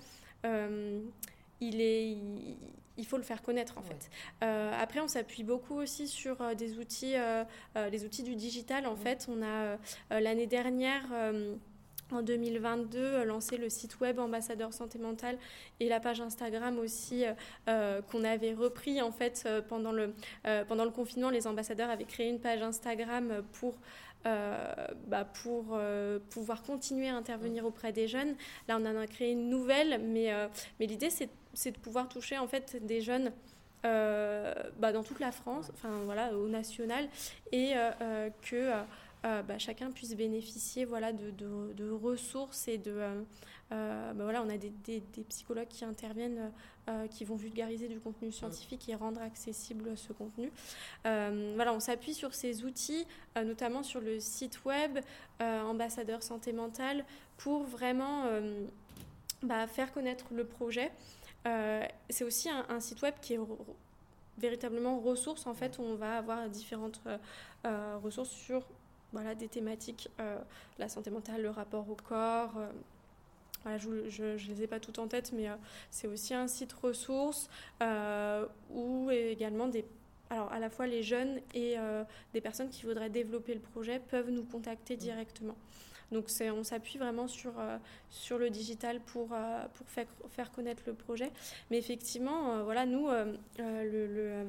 [1.61, 2.17] il est...
[2.99, 4.11] Il, faut le faire connaître en fait.
[4.41, 7.15] après, on s'appuie beaucoup aussi sur des outils,
[7.91, 8.87] les outils du digital.
[8.87, 9.77] En fait, on a
[10.21, 11.09] l'année dernière
[12.15, 15.39] en 2022 lancer le site web ambassadeur santé mentale
[15.81, 17.25] et la page Instagram aussi
[17.67, 20.15] qu'on avait repris en fait pendant le
[20.69, 23.75] pendant le confinement les ambassadeurs avaient créé une page Instagram pour
[24.25, 25.79] bah pour
[26.31, 28.35] pouvoir continuer à intervenir auprès des jeunes.
[28.69, 30.33] Là, on en a créé une nouvelle, mais,
[30.79, 33.33] mais l'idée, c'est de pouvoir toucher en fait des jeunes
[33.85, 37.09] euh, bah, dans toute la France, enfin voilà, au national,
[37.51, 38.31] et euh,
[39.25, 43.25] euh, bah, chacun puisse bénéficier voilà, de, de, ressources et de...
[43.71, 46.53] Bah, voilà, on a des, des, psychologues qui interviennent,
[47.11, 50.51] qui vont vulgariser du contenu scientifique et rendre accessible ce contenu.
[51.05, 54.99] voilà, on s'appuie sur ces outils, notamment sur le site web
[55.41, 57.07] Ambassadeur Santé Mentale,
[57.39, 58.27] pour vraiment
[59.43, 60.93] bah, faire connaître le projet.
[61.47, 63.41] Euh, c'est aussi un, site web qui est
[64.39, 65.47] véritablement ressource.
[65.47, 67.19] En fait, où on va avoir différentes euh,
[67.67, 68.63] euh, ressources sur
[69.13, 70.09] voilà, des thématiques,
[70.79, 72.55] la santé mentale, le rapport au corps.
[73.63, 75.49] Voilà, je ne les ai pas toutes en tête, mais
[75.91, 77.49] c'est aussi un site ressource
[78.71, 79.85] où également des
[80.31, 81.77] alors à la fois les jeunes et
[82.33, 85.57] des personnes qui voudraient développer le projet peuvent nous contacter directement.
[86.13, 87.79] Donc on s'appuie vraiment sur, euh,
[88.11, 91.31] sur le digital pour, euh, pour faire, faire, connaître le projet.
[91.71, 93.09] Mais effectivement, euh, voilà, nous,
[93.59, 94.45] le,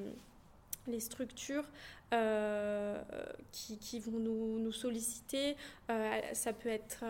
[0.87, 1.65] les structures
[3.51, 5.55] qui, qui, vont nous, nous solliciter,
[6.33, 7.03] ça peut être...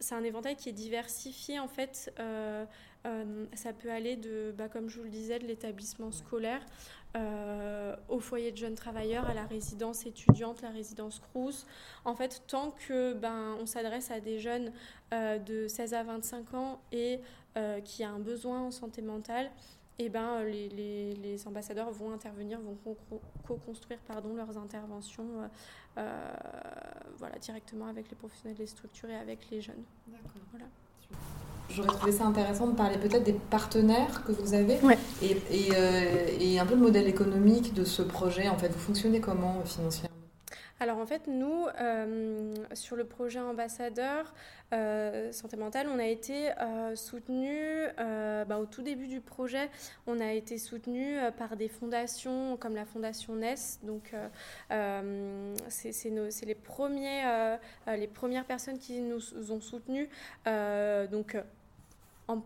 [0.00, 2.12] c'est un éventail qui est diversifié en fait.
[2.16, 6.62] ça peut aller de, bah, comme je vous le disais, de l'établissement scolaire
[7.16, 11.64] euh, au foyer de jeunes travailleurs, à la résidence étudiante, la résidence Crous.
[12.04, 14.72] En fait, tant que ben, on s'adresse à des jeunes
[15.12, 17.20] euh, de 16 à 25 ans et
[17.56, 19.48] euh, qui a un besoin en santé mentale,
[19.98, 22.96] eh ben, les, les, les, ambassadeurs vont intervenir, vont
[23.46, 25.48] co-construire pardon, leurs interventions
[27.18, 29.84] voilà, directement avec les professionnels des structures et avec les jeunes.
[30.08, 30.42] D'accord.
[30.50, 30.66] Voilà.
[31.70, 34.78] J'aurais trouvé ça intéressant de parler peut-être des partenaires que vous avez
[35.22, 35.36] et,
[35.74, 38.48] euh, et, un peu le modèle économique de ce projet.
[38.48, 40.13] En fait, vous fonctionnez comment euh, financièrement?
[40.84, 44.34] Alors en fait, nous, euh, sur le projet ambassadeur
[45.30, 46.50] santé mentale, on a été
[46.96, 49.70] soutenu bah, au tout début du projet.
[50.08, 53.54] On a été soutenu par des fondations comme la fondation NES.
[53.84, 54.12] Donc
[55.68, 60.08] c'est les, premiers, les premières personnes qui nous ont soutenus.
[60.44, 61.36] donc
[62.26, 62.42] en,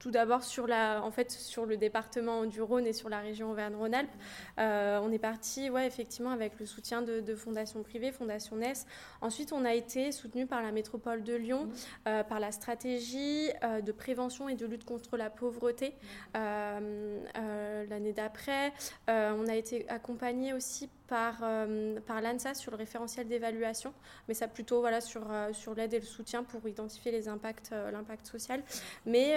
[0.00, 3.50] tout d'abord sur, la, en fait, sur le département du Rhône et sur la région
[3.50, 4.10] Auvergne-Rhône-Alpes.
[4.58, 8.72] Euh, on est parti ouais, effectivement avec le soutien de, fondations privées, Fondation NES.
[9.20, 11.68] Ensuite, on a été soutenu par la métropole de Lyon,
[12.08, 15.94] euh, par la stratégie euh, de prévention et de lutte contre la pauvreté
[16.34, 18.72] l'année d'après.
[19.08, 23.92] on a été accompagné aussi par, euh, par l'ANSA sur le référentiel d'évaluation,
[24.28, 27.72] mais ça plutôt voilà, sur, euh, sur l'aide et le soutien pour identifier les impacts,
[27.72, 28.62] euh, l'impact social.
[29.04, 29.34] Mais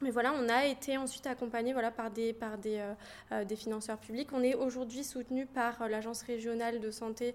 [0.00, 2.94] mais voilà, on a été ensuite accompagné voilà, par, des, par des, euh,
[3.32, 4.28] euh, des financeurs publics.
[4.32, 7.34] On est aujourd'hui soutenu par euh, l'Agence régionale de santé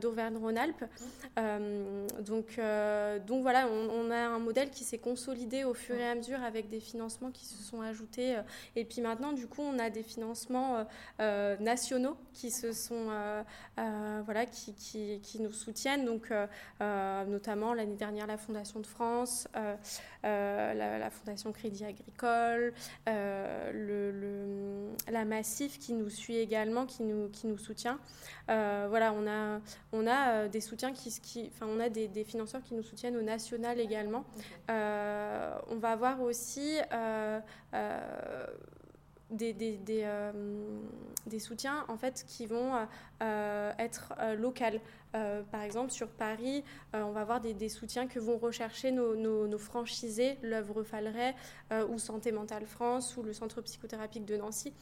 [0.00, 0.84] d'Auvergne-Rhône-Alpes.
[2.20, 2.60] donc,
[3.26, 6.68] donc voilà, on, a un modèle qui s'est consolidé au fur et à mesure avec
[6.68, 8.36] des financements qui se sont ajoutés.
[8.76, 10.86] et puis maintenant, du coup, on a des financements
[11.18, 13.08] nationaux qui, se sont,
[13.76, 16.04] voilà, qui, qui, qui, nous soutiennent.
[16.04, 16.32] Donc,
[16.80, 19.48] notamment l'année dernière, la Fondation de France,
[20.22, 22.72] la, la Fondation Crédit Agricole agricole,
[23.08, 27.98] euh, le, la Massif qui nous suit également, qui nous, qui nous soutient.
[28.50, 29.60] Euh, voilà, on a,
[29.92, 32.82] on a euh, des soutiens qui, qui enfin, on a des, des, financeurs qui nous
[32.82, 34.24] soutiennent au national également.
[34.68, 36.78] on va avoir aussi
[39.30, 40.32] des, des, des, euh,
[41.26, 42.84] des, soutiens en fait qui vont euh,
[43.22, 44.54] euh, être locaux.
[45.50, 50.38] par exemple, sur Paris, on va avoir des, soutiens que vont rechercher nos, nos, franchisés,
[50.42, 51.34] l'œuvre Falleret
[51.88, 54.72] ou Santé Mentale France ou le Centre psychothérapique de Nancy,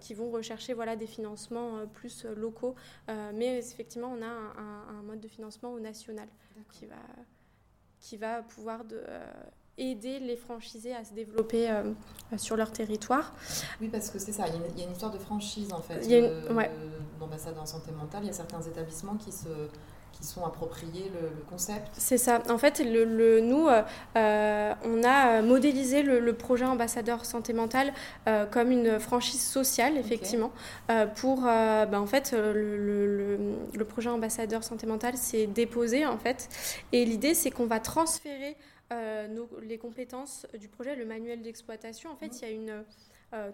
[0.00, 2.74] qui vont rechercher voilà, des financements plus locaux.
[3.08, 6.28] mais effectivement, on a un, un, mode de financement au national
[6.72, 6.96] qui va,
[8.00, 9.02] qui va pouvoir de,
[9.78, 11.92] aider les franchisés à se développer euh,
[12.36, 13.32] sur leur territoire.
[13.80, 16.06] Oui, parce que c'est ça, il y, a une histoire de franchise en fait,
[17.20, 18.22] d'ambassade en santé mentale.
[18.24, 19.48] Il y a certains établissements qui se
[20.18, 22.42] qui sont appropriés le, concept C'est ça.
[22.48, 23.82] En fait, le, nous, euh,
[24.16, 27.92] euh, on a modélisé le, projet ambassadeur santé mentale
[28.50, 30.52] comme une franchise sociale, effectivement,
[31.16, 36.48] pour, ben, en fait, le, projet ambassadeur santé mentale s'est déposé, en fait,
[36.92, 38.56] et l'idée, c'est qu'on va transférer
[38.92, 42.10] euh, les compétences du projet, le manuel d'exploitation.
[42.10, 42.84] En fait, il y a une,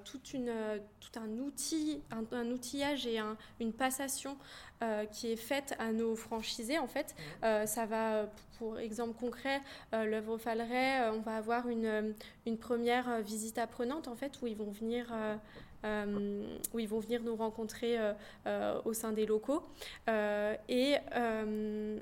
[0.05, 0.53] toute une,
[1.01, 3.19] tout un outil, un, outillage et
[3.59, 4.37] une passation
[5.11, 6.79] qui est faite à nos franchisés.
[6.79, 9.61] En fait, ça va, pour exemple concret,
[9.93, 12.15] l'œuvre Falleret, on va avoir une,
[12.47, 15.37] une première visite apprenante en fait où ils vont venir euh,
[15.85, 18.13] où ils vont venir nous rencontrer euh,
[18.47, 19.63] euh, au sein des locaux.
[20.09, 20.95] et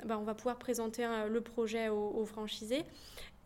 [0.05, 2.85] bah, on va pouvoir présenter le projet aux franchisés.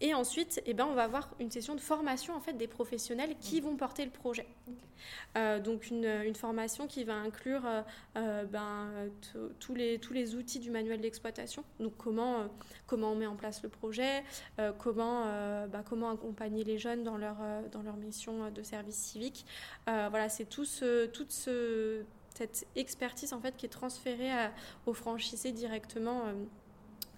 [0.04, 3.36] Et ensuite, eh ben, on va avoir une session de formation en fait, des professionnels
[3.40, 4.46] qui vont porter le projet.
[5.38, 7.80] Euh, donc une, une, formation qui va inclure euh,
[8.16, 8.90] euh, ben,
[9.60, 11.64] tous, les, tous les outils du manuel d'exploitation.
[11.80, 12.50] Donc comment,
[12.86, 14.22] comment on met en place le projet,
[14.78, 15.24] comment,
[15.68, 17.38] ben, comment accompagner les jeunes dans leur,
[17.72, 19.46] dans leur mission de service civique.
[19.86, 22.02] voilà, c'est tout ce, toute ce,
[22.34, 24.50] cette expertise en fait, qui est transférée
[24.84, 26.24] aux franchisés directement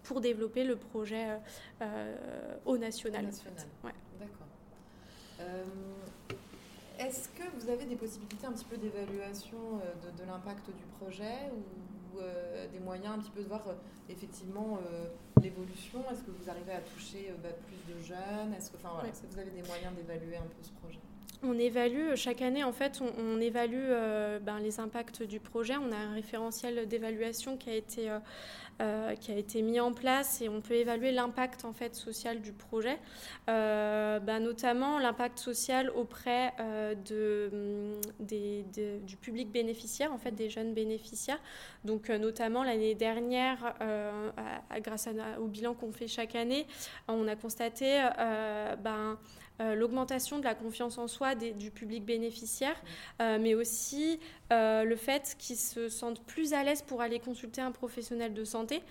[0.06, 1.36] pour développer le projet euh,
[1.82, 3.26] euh, au national.
[3.84, 3.92] Ouais.
[4.18, 4.46] D'accord.
[5.40, 5.64] Euh,
[6.98, 11.50] est-ce que vous avez des possibilités un petit peu d'évaluation de, de l'impact du projet
[11.52, 12.18] ou
[12.72, 13.62] des moyens un petit peu de voir
[14.08, 14.78] effectivement
[15.42, 16.02] l'évolution?
[16.10, 18.54] Est-ce que vous arrivez à toucher bah, plus de jeunes?
[18.56, 21.00] Est-ce que, enfin, voilà, est-ce que vous avez des moyens d'évaluer un peu ce projet?
[21.42, 25.74] On évalue, chaque année, en fait, on, évalue euh, ben, les impacts du projet.
[25.76, 28.18] On a un référentiel d'évaluation qui, a été, euh,
[28.80, 32.40] euh, qui a été mis en place et on peut évaluer l'impact en fait, social
[32.40, 32.98] du projet,
[33.46, 41.40] ben, notamment l'impact social auprès mm, du public bénéficiaire, en fait, des jeunes bénéficiaires.
[41.84, 43.74] Donc, notamment l'année dernière,
[44.80, 45.08] grâce
[45.40, 46.66] au bilan qu'on fait chaque année,
[47.08, 48.02] on a constaté
[48.82, 49.18] ben,
[49.60, 52.76] euh, l'augmentation de la confiance en soi du public bénéficiaire,
[53.22, 54.20] euh, mais aussi
[54.52, 58.44] euh, le fait qu'ils se sentent plus à l'aise pour aller consulter un professionnel de
[58.44, 58.82] santé,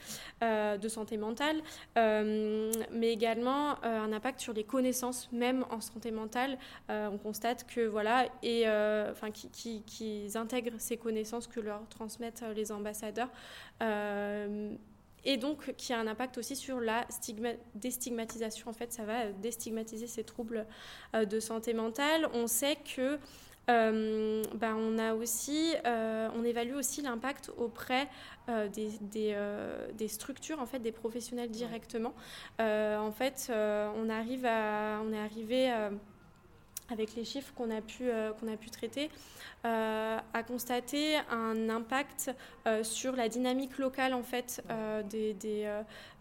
[0.42, 1.62] de santé mentale,
[1.96, 6.58] mais également un impact sur les connaissances, même en santé mentale.
[6.90, 8.68] on constate que voilà, et
[9.12, 13.30] enfin, qu'ils qui, intègrent ces connaissances que leur transmettent les ambassadeurs
[15.26, 17.06] et donc qui a un impact aussi sur la
[17.74, 18.70] déstigmatisation.
[18.70, 20.66] En fait, ça va déstigmatiser ces troubles
[21.16, 22.28] euh, de santé mentale.
[22.34, 23.20] On sait que
[23.68, 28.08] euh, bah, on a aussi, euh, on évalue aussi l'impact auprès
[28.48, 28.92] des,
[29.98, 32.14] des, structures, en fait, des professionnels directement.
[32.60, 35.74] en fait, on arrive à, on est arrivé
[36.90, 39.10] avec les chiffres qu'on a pu, euh, qu'on a pu traiter,
[39.66, 42.32] euh, à constater un impact
[42.68, 44.64] euh, sur la dynamique locale en fait
[45.10, 45.36] des,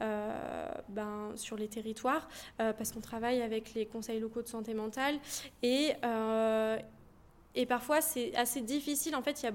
[0.00, 5.18] ben, sur les territoires parce qu'on travaille avec les conseils locaux de santé mentale.
[5.62, 5.92] Et,
[7.54, 9.14] et parfois c'est assez difficile.
[9.16, 9.52] En fait il y a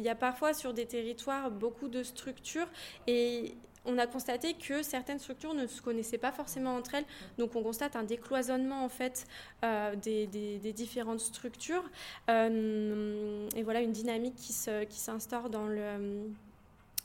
[0.00, 2.68] y a parfois sur des territoires beaucoup de structures
[3.06, 7.04] et on a constaté que certaines structures ne se connaissaient pas forcément entre elles.
[7.38, 9.26] Donc on constate un décloisonnement en fait
[9.64, 10.26] euh, des,
[10.72, 11.84] différentes structures
[12.30, 16.30] euh, et voilà une dynamique qui s'instaure dans le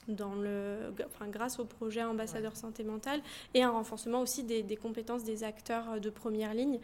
[0.07, 3.21] dans le, enfin, grâce au projet ambassadeur santé mentale
[3.53, 6.79] et un renforcement aussi des, compétences des acteurs euh, de première ligne.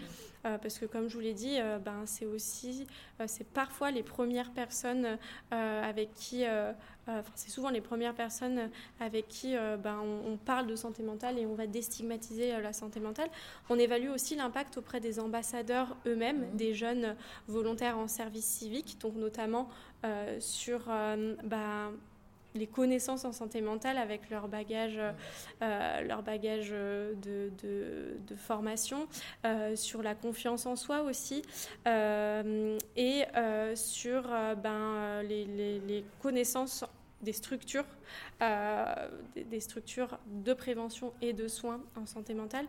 [0.45, 2.85] Euh, parce que comme je vous l'ai dit, euh, ben, c'est aussi,
[3.27, 5.17] c'est parfois les premières personnes
[5.51, 6.43] avec qui,
[7.07, 11.45] enfin, c'est souvent les premières personnes avec qui ben, on, parle de santé mentale et
[11.45, 13.29] on va déstigmatiser la santé mentale.
[13.69, 16.57] On évalue aussi l'impact auprès des ambassadeurs eux-mêmes, mmh.
[16.57, 17.15] des jeunes
[17.47, 19.69] volontaires en service civique, donc notamment
[20.39, 20.81] sur
[21.43, 21.93] ben,
[22.55, 24.99] les connaissances en santé mentale avec leur bagage,
[25.61, 29.07] euh, leur bagage de, de, formation,
[29.45, 31.43] euh, sur la confiance en soi aussi,
[31.87, 33.23] euh, et
[33.75, 34.23] sur
[34.57, 36.85] ben, les, connaissances
[37.21, 37.85] des structures,
[39.35, 42.65] des, structures de prévention et de soins en santé mentale.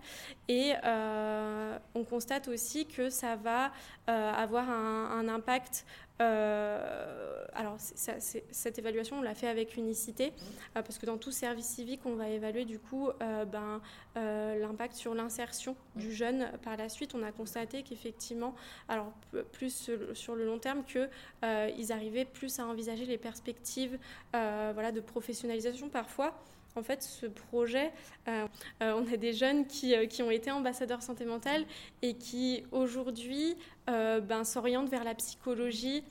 [0.48, 3.72] Et on constate aussi que ça va
[4.06, 5.84] avoir un impact
[6.20, 10.32] euh, alors, cette évaluation, on l'a fait avec unicité,
[10.76, 13.80] euh, parce que dans tout service civique, on va évaluer du coup euh, ben,
[14.16, 17.14] l'impact sur l'insertion du jeune par la suite.
[17.14, 18.54] On a constaté qu'effectivement,
[18.88, 19.12] alors
[19.52, 23.98] plus sur le long terme, qu'ils arrivaient plus à envisager les perspectives
[24.32, 26.34] voilà, de professionnalisation parfois
[26.76, 27.92] en fait, ce projet,
[28.26, 31.64] on a des jeunes qui, qui, ont été ambassadeurs santé mentale
[32.02, 33.56] et qui aujourd'hui
[33.90, 36.04] euh, ben, s'orientent vers la psychologie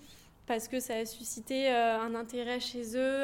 [0.45, 3.23] parce que ça a suscité euh, un intérêt chez eux.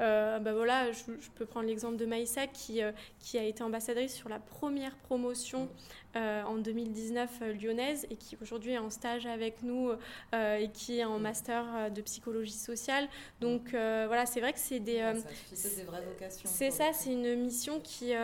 [0.00, 2.80] Euh, ben voilà, je, peux prendre l'exemple de Maïssa qui,
[3.18, 5.68] qui a été ambassadrice sur la première promotion
[6.14, 9.90] en 2019 lyonnaise et qui aujourd'hui est en stage avec nous
[10.32, 13.06] et qui est en master de psychologie sociale.
[13.42, 15.12] Donc voilà, c'est vrai que c'est des...
[15.52, 16.48] c'est des vraies vocations.
[16.50, 18.14] C'est ça, c'est une mission qui,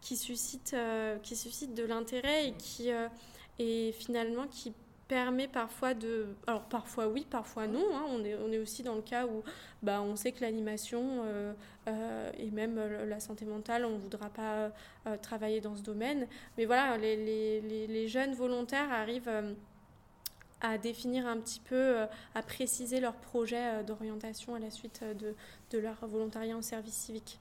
[0.00, 0.74] qui, suscite,
[1.22, 2.90] qui suscite de l'intérêt et qui...
[3.60, 4.74] et finalement qui
[5.08, 6.26] permet parfois de...
[6.46, 7.84] Alors parfois oui, parfois non.
[7.94, 8.04] Hein.
[8.08, 9.42] On, est, on est aussi dans le cas où
[9.82, 11.52] bah, on sait que l'animation euh,
[11.88, 14.72] euh, et même la santé mentale, on ne voudra pas
[15.06, 16.26] euh, travailler dans ce domaine.
[16.58, 19.30] Mais voilà, les, les, les jeunes volontaires arrivent
[20.62, 25.34] à définir un petit peu, à préciser leur projet d'orientation à la suite de,
[25.70, 27.38] de, leur volontariat en service civique.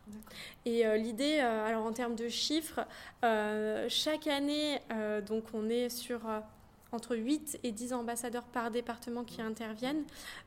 [0.65, 2.81] Et l'idée, alors en termes de chiffres,
[3.87, 4.79] chaque année,
[5.25, 6.19] donc on est sur
[6.95, 10.03] entre 8 et 10 ambassadeurs par département qui interviennent.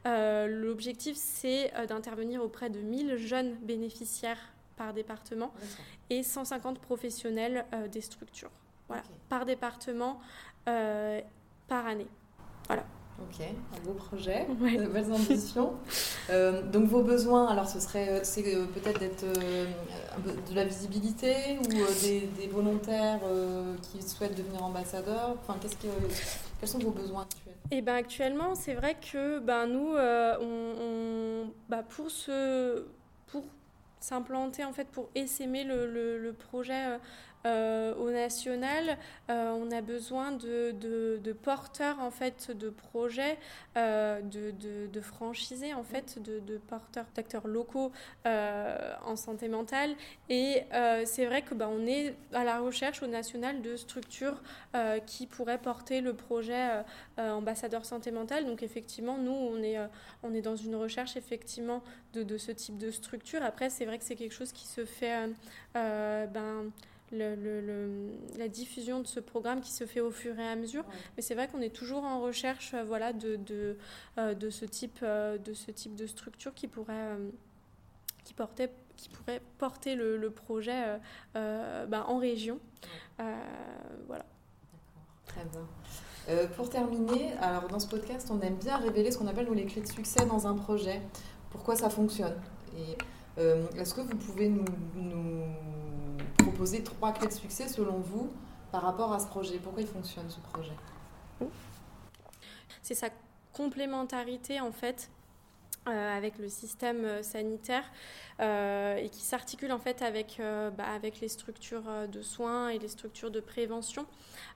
[0.07, 4.41] Euh, l'objectif, c'est euh, d'intervenir auprès de 1000 jeunes bénéficiaires
[4.77, 5.53] par département
[6.11, 8.51] et 150 professionnels euh, des structures.
[8.89, 10.19] Voilà, par département,
[10.65, 12.07] par année.
[12.67, 12.85] Voilà.
[13.21, 15.73] Ok, un beau projet, de belles ambitions.
[16.31, 21.59] Euh, donc vos besoins, alors ce serait euh, c'est euh, peut-être d'être de la visibilité
[21.59, 23.21] ou des, volontaires
[23.81, 25.37] qui souhaitent devenir ambassadeurs?
[25.41, 25.89] Enfin, qu'est-ce que,
[26.61, 27.55] quels sont vos besoins actuels?
[27.71, 32.85] Eh ben actuellement, c'est vrai que ben nous, on, bah, pour ce
[33.29, 33.45] pour
[33.99, 36.99] s'implanter en fait pour essaimer le, le, le projet
[37.49, 38.99] euh, au national,
[39.31, 43.39] euh, on a besoin de, de, porteurs en fait de projets,
[43.77, 44.53] euh, de,
[44.87, 47.91] de, franchisés en fait, de, porteurs d'acteurs locaux
[48.25, 49.95] en santé mentale.
[50.29, 50.65] Et
[51.07, 54.43] c'est vrai que bah, on est à la recherche au national de structures
[55.07, 56.83] qui pourraient porter le projet
[57.17, 58.45] ambassadeur santé mentale.
[58.45, 59.79] Donc effectivement, nous on est
[60.23, 61.83] on est dans une recherche effectivement
[62.13, 63.43] de, ce type de structure.
[63.43, 65.31] Après, c'est vrai que c'est quelque chose qui se fait
[65.75, 66.71] ben
[67.13, 70.85] le, la diffusion de ce programme qui se fait au fur et à mesure.
[71.17, 73.77] Mais c'est vrai qu'on est toujours en recherche euh, voilà, de, de,
[74.19, 77.17] euh, de, ce type, euh, de ce type de structure qui pourrait,
[78.25, 80.99] qui portait, qui pourrait porter le, projet
[81.35, 82.59] bah, en région.
[84.07, 84.25] voilà.
[85.27, 86.47] Très bien.
[86.57, 89.83] pour terminer, alors dans ce podcast, on aime bien révéler ce qu'on appelle les clés
[89.83, 91.03] de succès dans un projet.
[91.51, 92.35] Pourquoi ça fonctionne?
[92.77, 92.97] Et
[93.79, 95.45] est-ce que vous pouvez nous, nous
[96.59, 98.33] proposer trois clés de succès selon vous
[98.73, 99.59] par rapport à ce projet?
[99.59, 100.73] Pourquoi il fonctionne ce projet?
[102.83, 103.11] C'est sa
[103.53, 105.09] complémentarité en fait
[105.89, 107.85] avec le système euh, sanitaire
[108.41, 110.41] euh, et qui s'articule en fait avec,
[110.77, 114.07] bah, avec les structures de soins et les structures de prévention.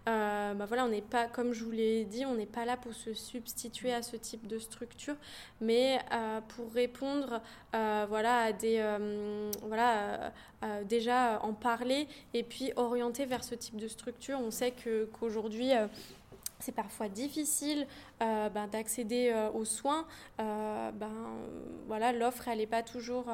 [0.07, 2.93] bah, voilà, on n'est pas, comme je vous l'ai dit, on n'est pas là pour
[2.93, 5.17] se substituer à ce type de structure,
[5.61, 5.99] mais
[6.49, 7.41] pour répondre
[7.73, 8.81] voilà, à des,
[9.67, 10.33] voilà,
[10.85, 14.39] déjà en parler et puis orienter vers ce type de structure.
[14.41, 15.73] On sait que, qu'aujourd'hui,
[16.63, 17.87] c'est parfois difficile
[18.23, 20.07] euh, ben, d'accéder euh, aux soins.
[20.41, 21.11] Euh, ben,
[21.89, 23.27] voilà, l'offre, elle n'est pas toujours,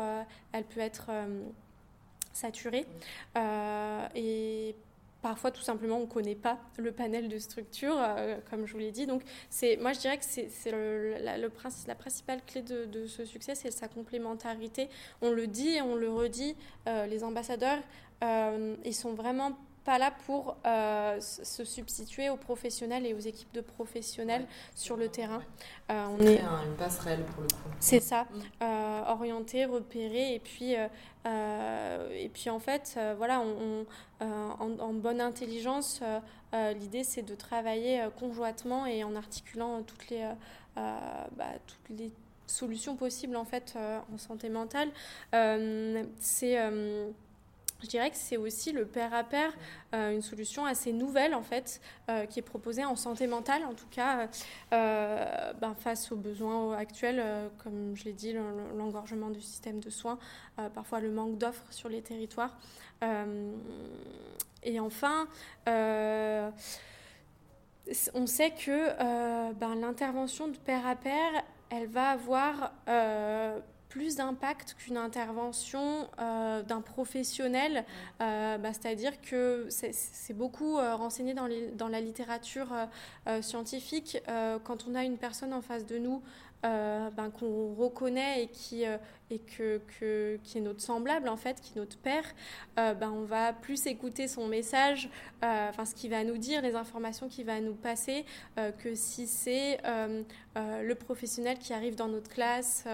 [0.53, 1.11] elle peut être
[2.33, 2.87] saturée.
[4.15, 4.75] et
[5.21, 7.99] parfois, tout simplement, on ne connaît pas le panel de structures,
[8.49, 9.07] comme je vous l'ai dit.
[9.07, 11.51] Donc, c'est, moi, je dirais que c'est, le, la, le,
[11.87, 14.89] la, principale clé de, de ce succès, c'est sa complémentarité.
[15.21, 16.57] On le dit et on le redit,
[16.87, 17.81] les ambassadeurs,
[18.23, 19.59] ils sont vraiment
[19.89, 25.09] pas là pour euh, se substituer aux professionnels et aux équipes de professionnels sur le
[25.09, 25.41] terrain.
[25.91, 27.71] Euh, on est une passerelle pour le coup.
[27.81, 28.41] C'est ça, mm.
[28.65, 33.87] euh, orienter, repérer et puis et puis en fait voilà, on,
[34.21, 36.03] en, bonne intelligence,
[36.53, 40.23] l'idée c'est de travailler conjointement et en articulant toutes les
[40.77, 42.13] bah, toutes les
[42.47, 43.75] solutions possibles en fait
[44.13, 44.91] en santé mentale.
[46.19, 46.59] c'est
[47.81, 49.53] je dirais que c'est aussi le pair à pair,
[49.95, 53.75] euh, une solution assez nouvelle en fait, euh, qui est proposée en santé mentale, en
[53.75, 54.29] tout cas
[54.73, 57.23] euh, ben, face aux besoins actuels,
[57.63, 58.35] comme je l'ai dit,
[58.77, 60.19] l'engorgement du système de soins,
[60.75, 62.59] parfois le manque d'offres sur les territoires.
[64.63, 65.29] et enfin,
[68.15, 72.73] on sait que ben, l'intervention de pair à pair, elle va avoir
[73.89, 77.85] plus d'impact qu'une intervention euh, d'un professionnel.
[78.21, 82.69] Euh, bah, c'est-à-dire que c'est beaucoup euh, renseigné dans, les, dans, la littérature
[83.41, 84.19] scientifique.
[84.65, 86.23] quand on a une personne en face de nous
[86.65, 88.99] euh, ben, qu'on reconnaît et qui, euh,
[89.31, 92.25] et que, que, qui est notre semblable en fait, qui est notre père,
[92.81, 95.09] euh, ben, on va plus écouter son message,
[95.41, 98.25] enfin ce qu'il va nous dire, les informations qu'il va nous passer,
[98.83, 99.79] que si c'est
[100.57, 102.89] le professionnel qui arrive dans notre classe,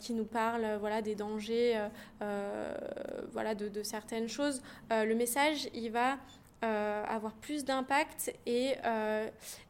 [0.00, 1.80] qui nous parle voilà des dangers,
[2.20, 6.18] voilà de, de, certaines choses, le message il va
[6.60, 8.74] avoir plus d'impact et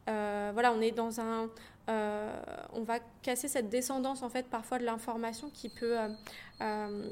[0.07, 1.49] voilà on est dans un
[1.89, 2.35] euh,
[2.73, 6.09] on va casser cette descendance en fait parfois de l'information qui peut euh,
[6.61, 7.09] euh,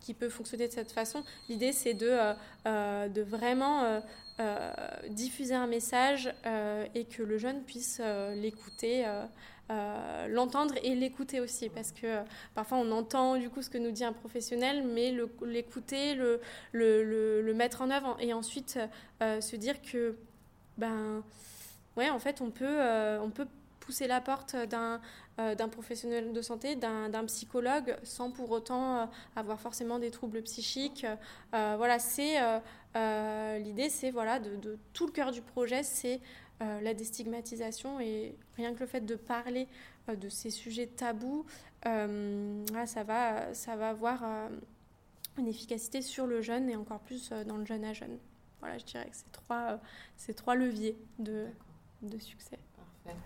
[0.00, 1.24] qui peut fonctionner de cette façon.
[1.48, 2.16] L'idée, c'est de,
[2.64, 4.00] de vraiment
[5.10, 6.32] diffuser un message
[6.94, 8.00] et que le jeune puisse
[8.36, 9.04] l'écouter.
[10.28, 12.20] l'entendre et l'écouter aussi parce que
[12.54, 16.40] parfois on entend du coup ce que nous dit un professionnel mais l'écouter le,
[16.70, 18.78] le, le, mettre en œuvre et ensuite
[19.20, 20.16] se dire que
[20.78, 21.24] ben
[21.96, 22.80] ouais en fait on peut
[23.20, 23.46] on peut
[23.86, 25.00] pousser la porte d'un
[25.38, 31.06] euh, professionnel de santé, d'un psychologue, sans pour autant euh, avoir forcément des troubles psychiques.
[31.54, 32.36] Euh, voilà, c'est
[33.60, 36.20] l'idée, c'est voilà, de, tout le cœur du projet, c'est
[36.60, 39.68] la déstigmatisation et rien que le fait de parler
[40.08, 41.44] de ces sujets tabous,
[41.84, 44.24] ça va, ça va avoir
[45.36, 48.16] une efficacité sur le jeune et encore plus dans le jeune à jeune.
[48.60, 49.78] Voilà, je dirais que c'est trois,
[50.34, 51.46] trois leviers de,
[52.08, 52.58] de succès.
[53.04, 53.18] Parfait.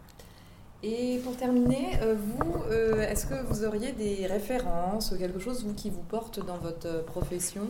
[0.82, 5.74] Et pour terminer, euh, vous, euh, est-ce que vous auriez des références, quelque chose vous,
[5.74, 7.68] qui vous porte dans votre profession?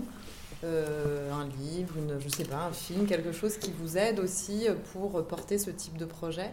[0.63, 4.69] Euh, Un livre, une, je sais pas, un film, quelque chose qui vous aide aussi
[4.93, 6.53] pour porter ce type de projet?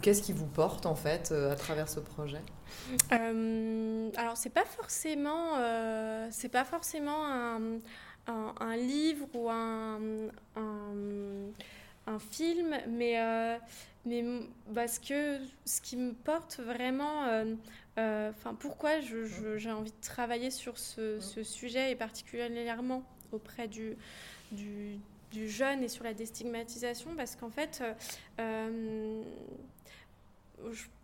[0.00, 2.40] Qu'est-ce qui vous porte en fait à travers ce projet?
[3.10, 5.58] Alors c'est pas forcément,
[6.30, 7.60] c'est pas forcément un,
[8.26, 9.98] un, livre ou un,
[10.56, 10.94] un
[12.18, 13.18] film, mais
[14.06, 14.22] mais
[14.74, 17.54] parce que ce qui me porte vraiment, euh,
[17.98, 23.02] euh, enfin pourquoi j'ai envie de travailler sur ce, sujet et particulièrement
[23.32, 23.96] auprès du,
[24.52, 25.00] du,
[25.48, 27.82] jeune et sur la déstigmatisation, parce qu'en fait,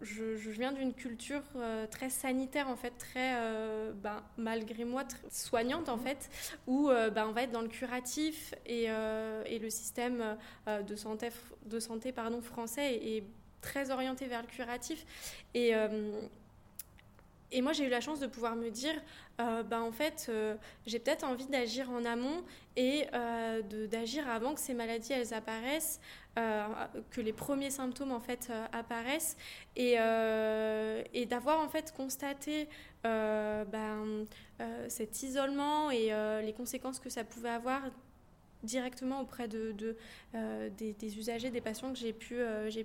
[0.01, 5.89] je, viens d'une culture euh, très sanitaire, en fait, très, euh, ben, malgré moi, soignante,
[5.89, 6.31] en fait,
[6.67, 10.37] où euh, ben, on va être dans le curatif et, et le système
[10.67, 11.29] de santé,
[11.67, 13.25] de santé pardon, français est, est,
[13.61, 15.05] très orienté vers le curatif.
[15.55, 15.75] Et,
[17.53, 18.95] et moi, j'ai eu la chance de pouvoir me dire,
[19.41, 20.55] euh, bah, en fait, euh,
[20.87, 22.45] j'ai peut-être envie d'agir en amont
[22.77, 26.01] et euh, d'agir avant que ces maladies elles apparaissent,
[27.11, 29.37] que les premiers symptômes en fait apparaissent
[29.77, 32.69] et, et d'avoir en fait constaté
[33.03, 34.25] ben,
[34.89, 36.11] cet isolement et
[36.43, 37.83] les conséquences que ça pouvait avoir
[38.63, 39.97] directement auprès de, de
[40.79, 42.39] des, usagers, des patients que j'ai pu,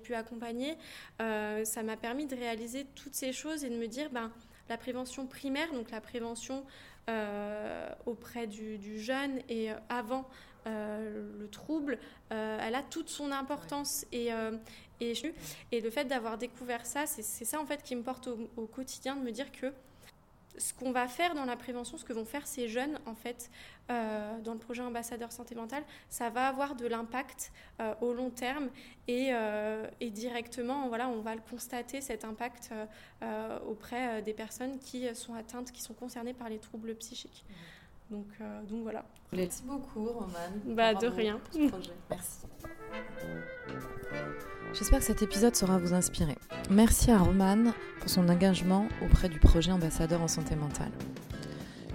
[0.04, 0.76] pu accompagner.
[1.20, 4.34] ça m'a permis de réaliser toutes ces choses et de me dire, ben,
[4.70, 6.66] la prévention primaire, donc la prévention
[7.10, 10.28] euh, auprès du, jeune et euh, avant
[10.66, 12.00] euh, le trouble,
[12.32, 14.30] elle a toute son importance et,
[15.00, 15.14] et,
[15.72, 19.16] et le fait d'avoir découvert ça, c'est ça en fait qui me porte au quotidien
[19.16, 19.72] de me dire que
[20.58, 23.50] ce qu'on va faire dans la prévention, ce que vont faire ces jeunes, en fait,
[23.90, 28.30] euh, dans le projet Ambassadeur Santé Mentale, ça va avoir de l'impact euh, au long
[28.30, 28.70] terme
[29.08, 32.74] et, euh, et, directement, voilà, on va le constater, cet impact
[33.68, 37.46] auprès des personnes qui sont atteintes, qui sont concernées par les troubles psychiques.
[38.12, 38.28] Donc,
[38.70, 39.04] donc voilà.
[39.32, 40.62] Merci beaucoup, Romane.
[40.66, 41.40] Bah, de rien.
[42.10, 42.46] Merci.
[44.78, 46.38] J'espère que cet épisode saura vous inspirer.
[46.70, 50.92] Merci à Romane pour son engagement auprès du projet Ambassadeur en santé mentale.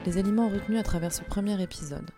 [0.06, 2.10] Les éléments retenus à travers ce premier épisode.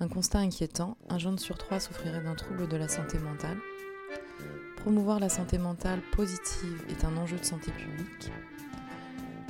[0.00, 3.56] Un constat inquiétant, un jeune sur trois souffrirait d'un trouble de la santé mentale.
[4.76, 8.30] Promouvoir la santé mentale positive est un enjeu de santé publique.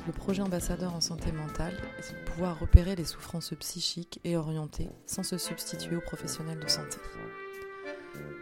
[0.05, 4.87] Le projet ambassadeur en santé mentale est de pouvoir repérer les souffrances psychiques et orienter
[5.07, 6.99] sans se substituer aux professionnels de santé.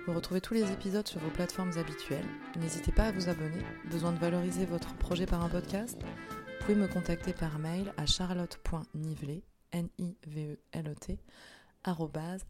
[0.05, 2.27] Vous retrouvez tous les épisodes sur vos plateformes habituelles.
[2.59, 3.65] N'hésitez pas à vous abonner.
[3.89, 5.99] Besoin de valoriser votre projet par un podcast?
[6.03, 9.41] Vous pouvez me contacter par mail à charlotte.nivelet,
[9.71, 11.17] n i v e l o t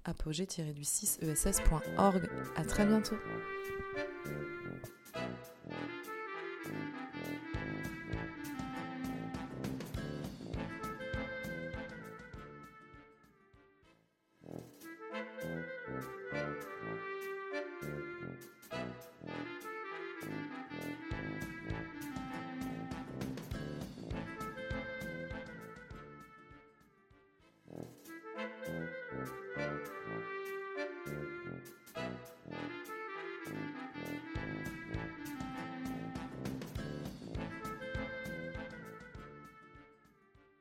[0.03, 2.29] apogée-du6ess.org.
[2.57, 3.15] À très bientôt.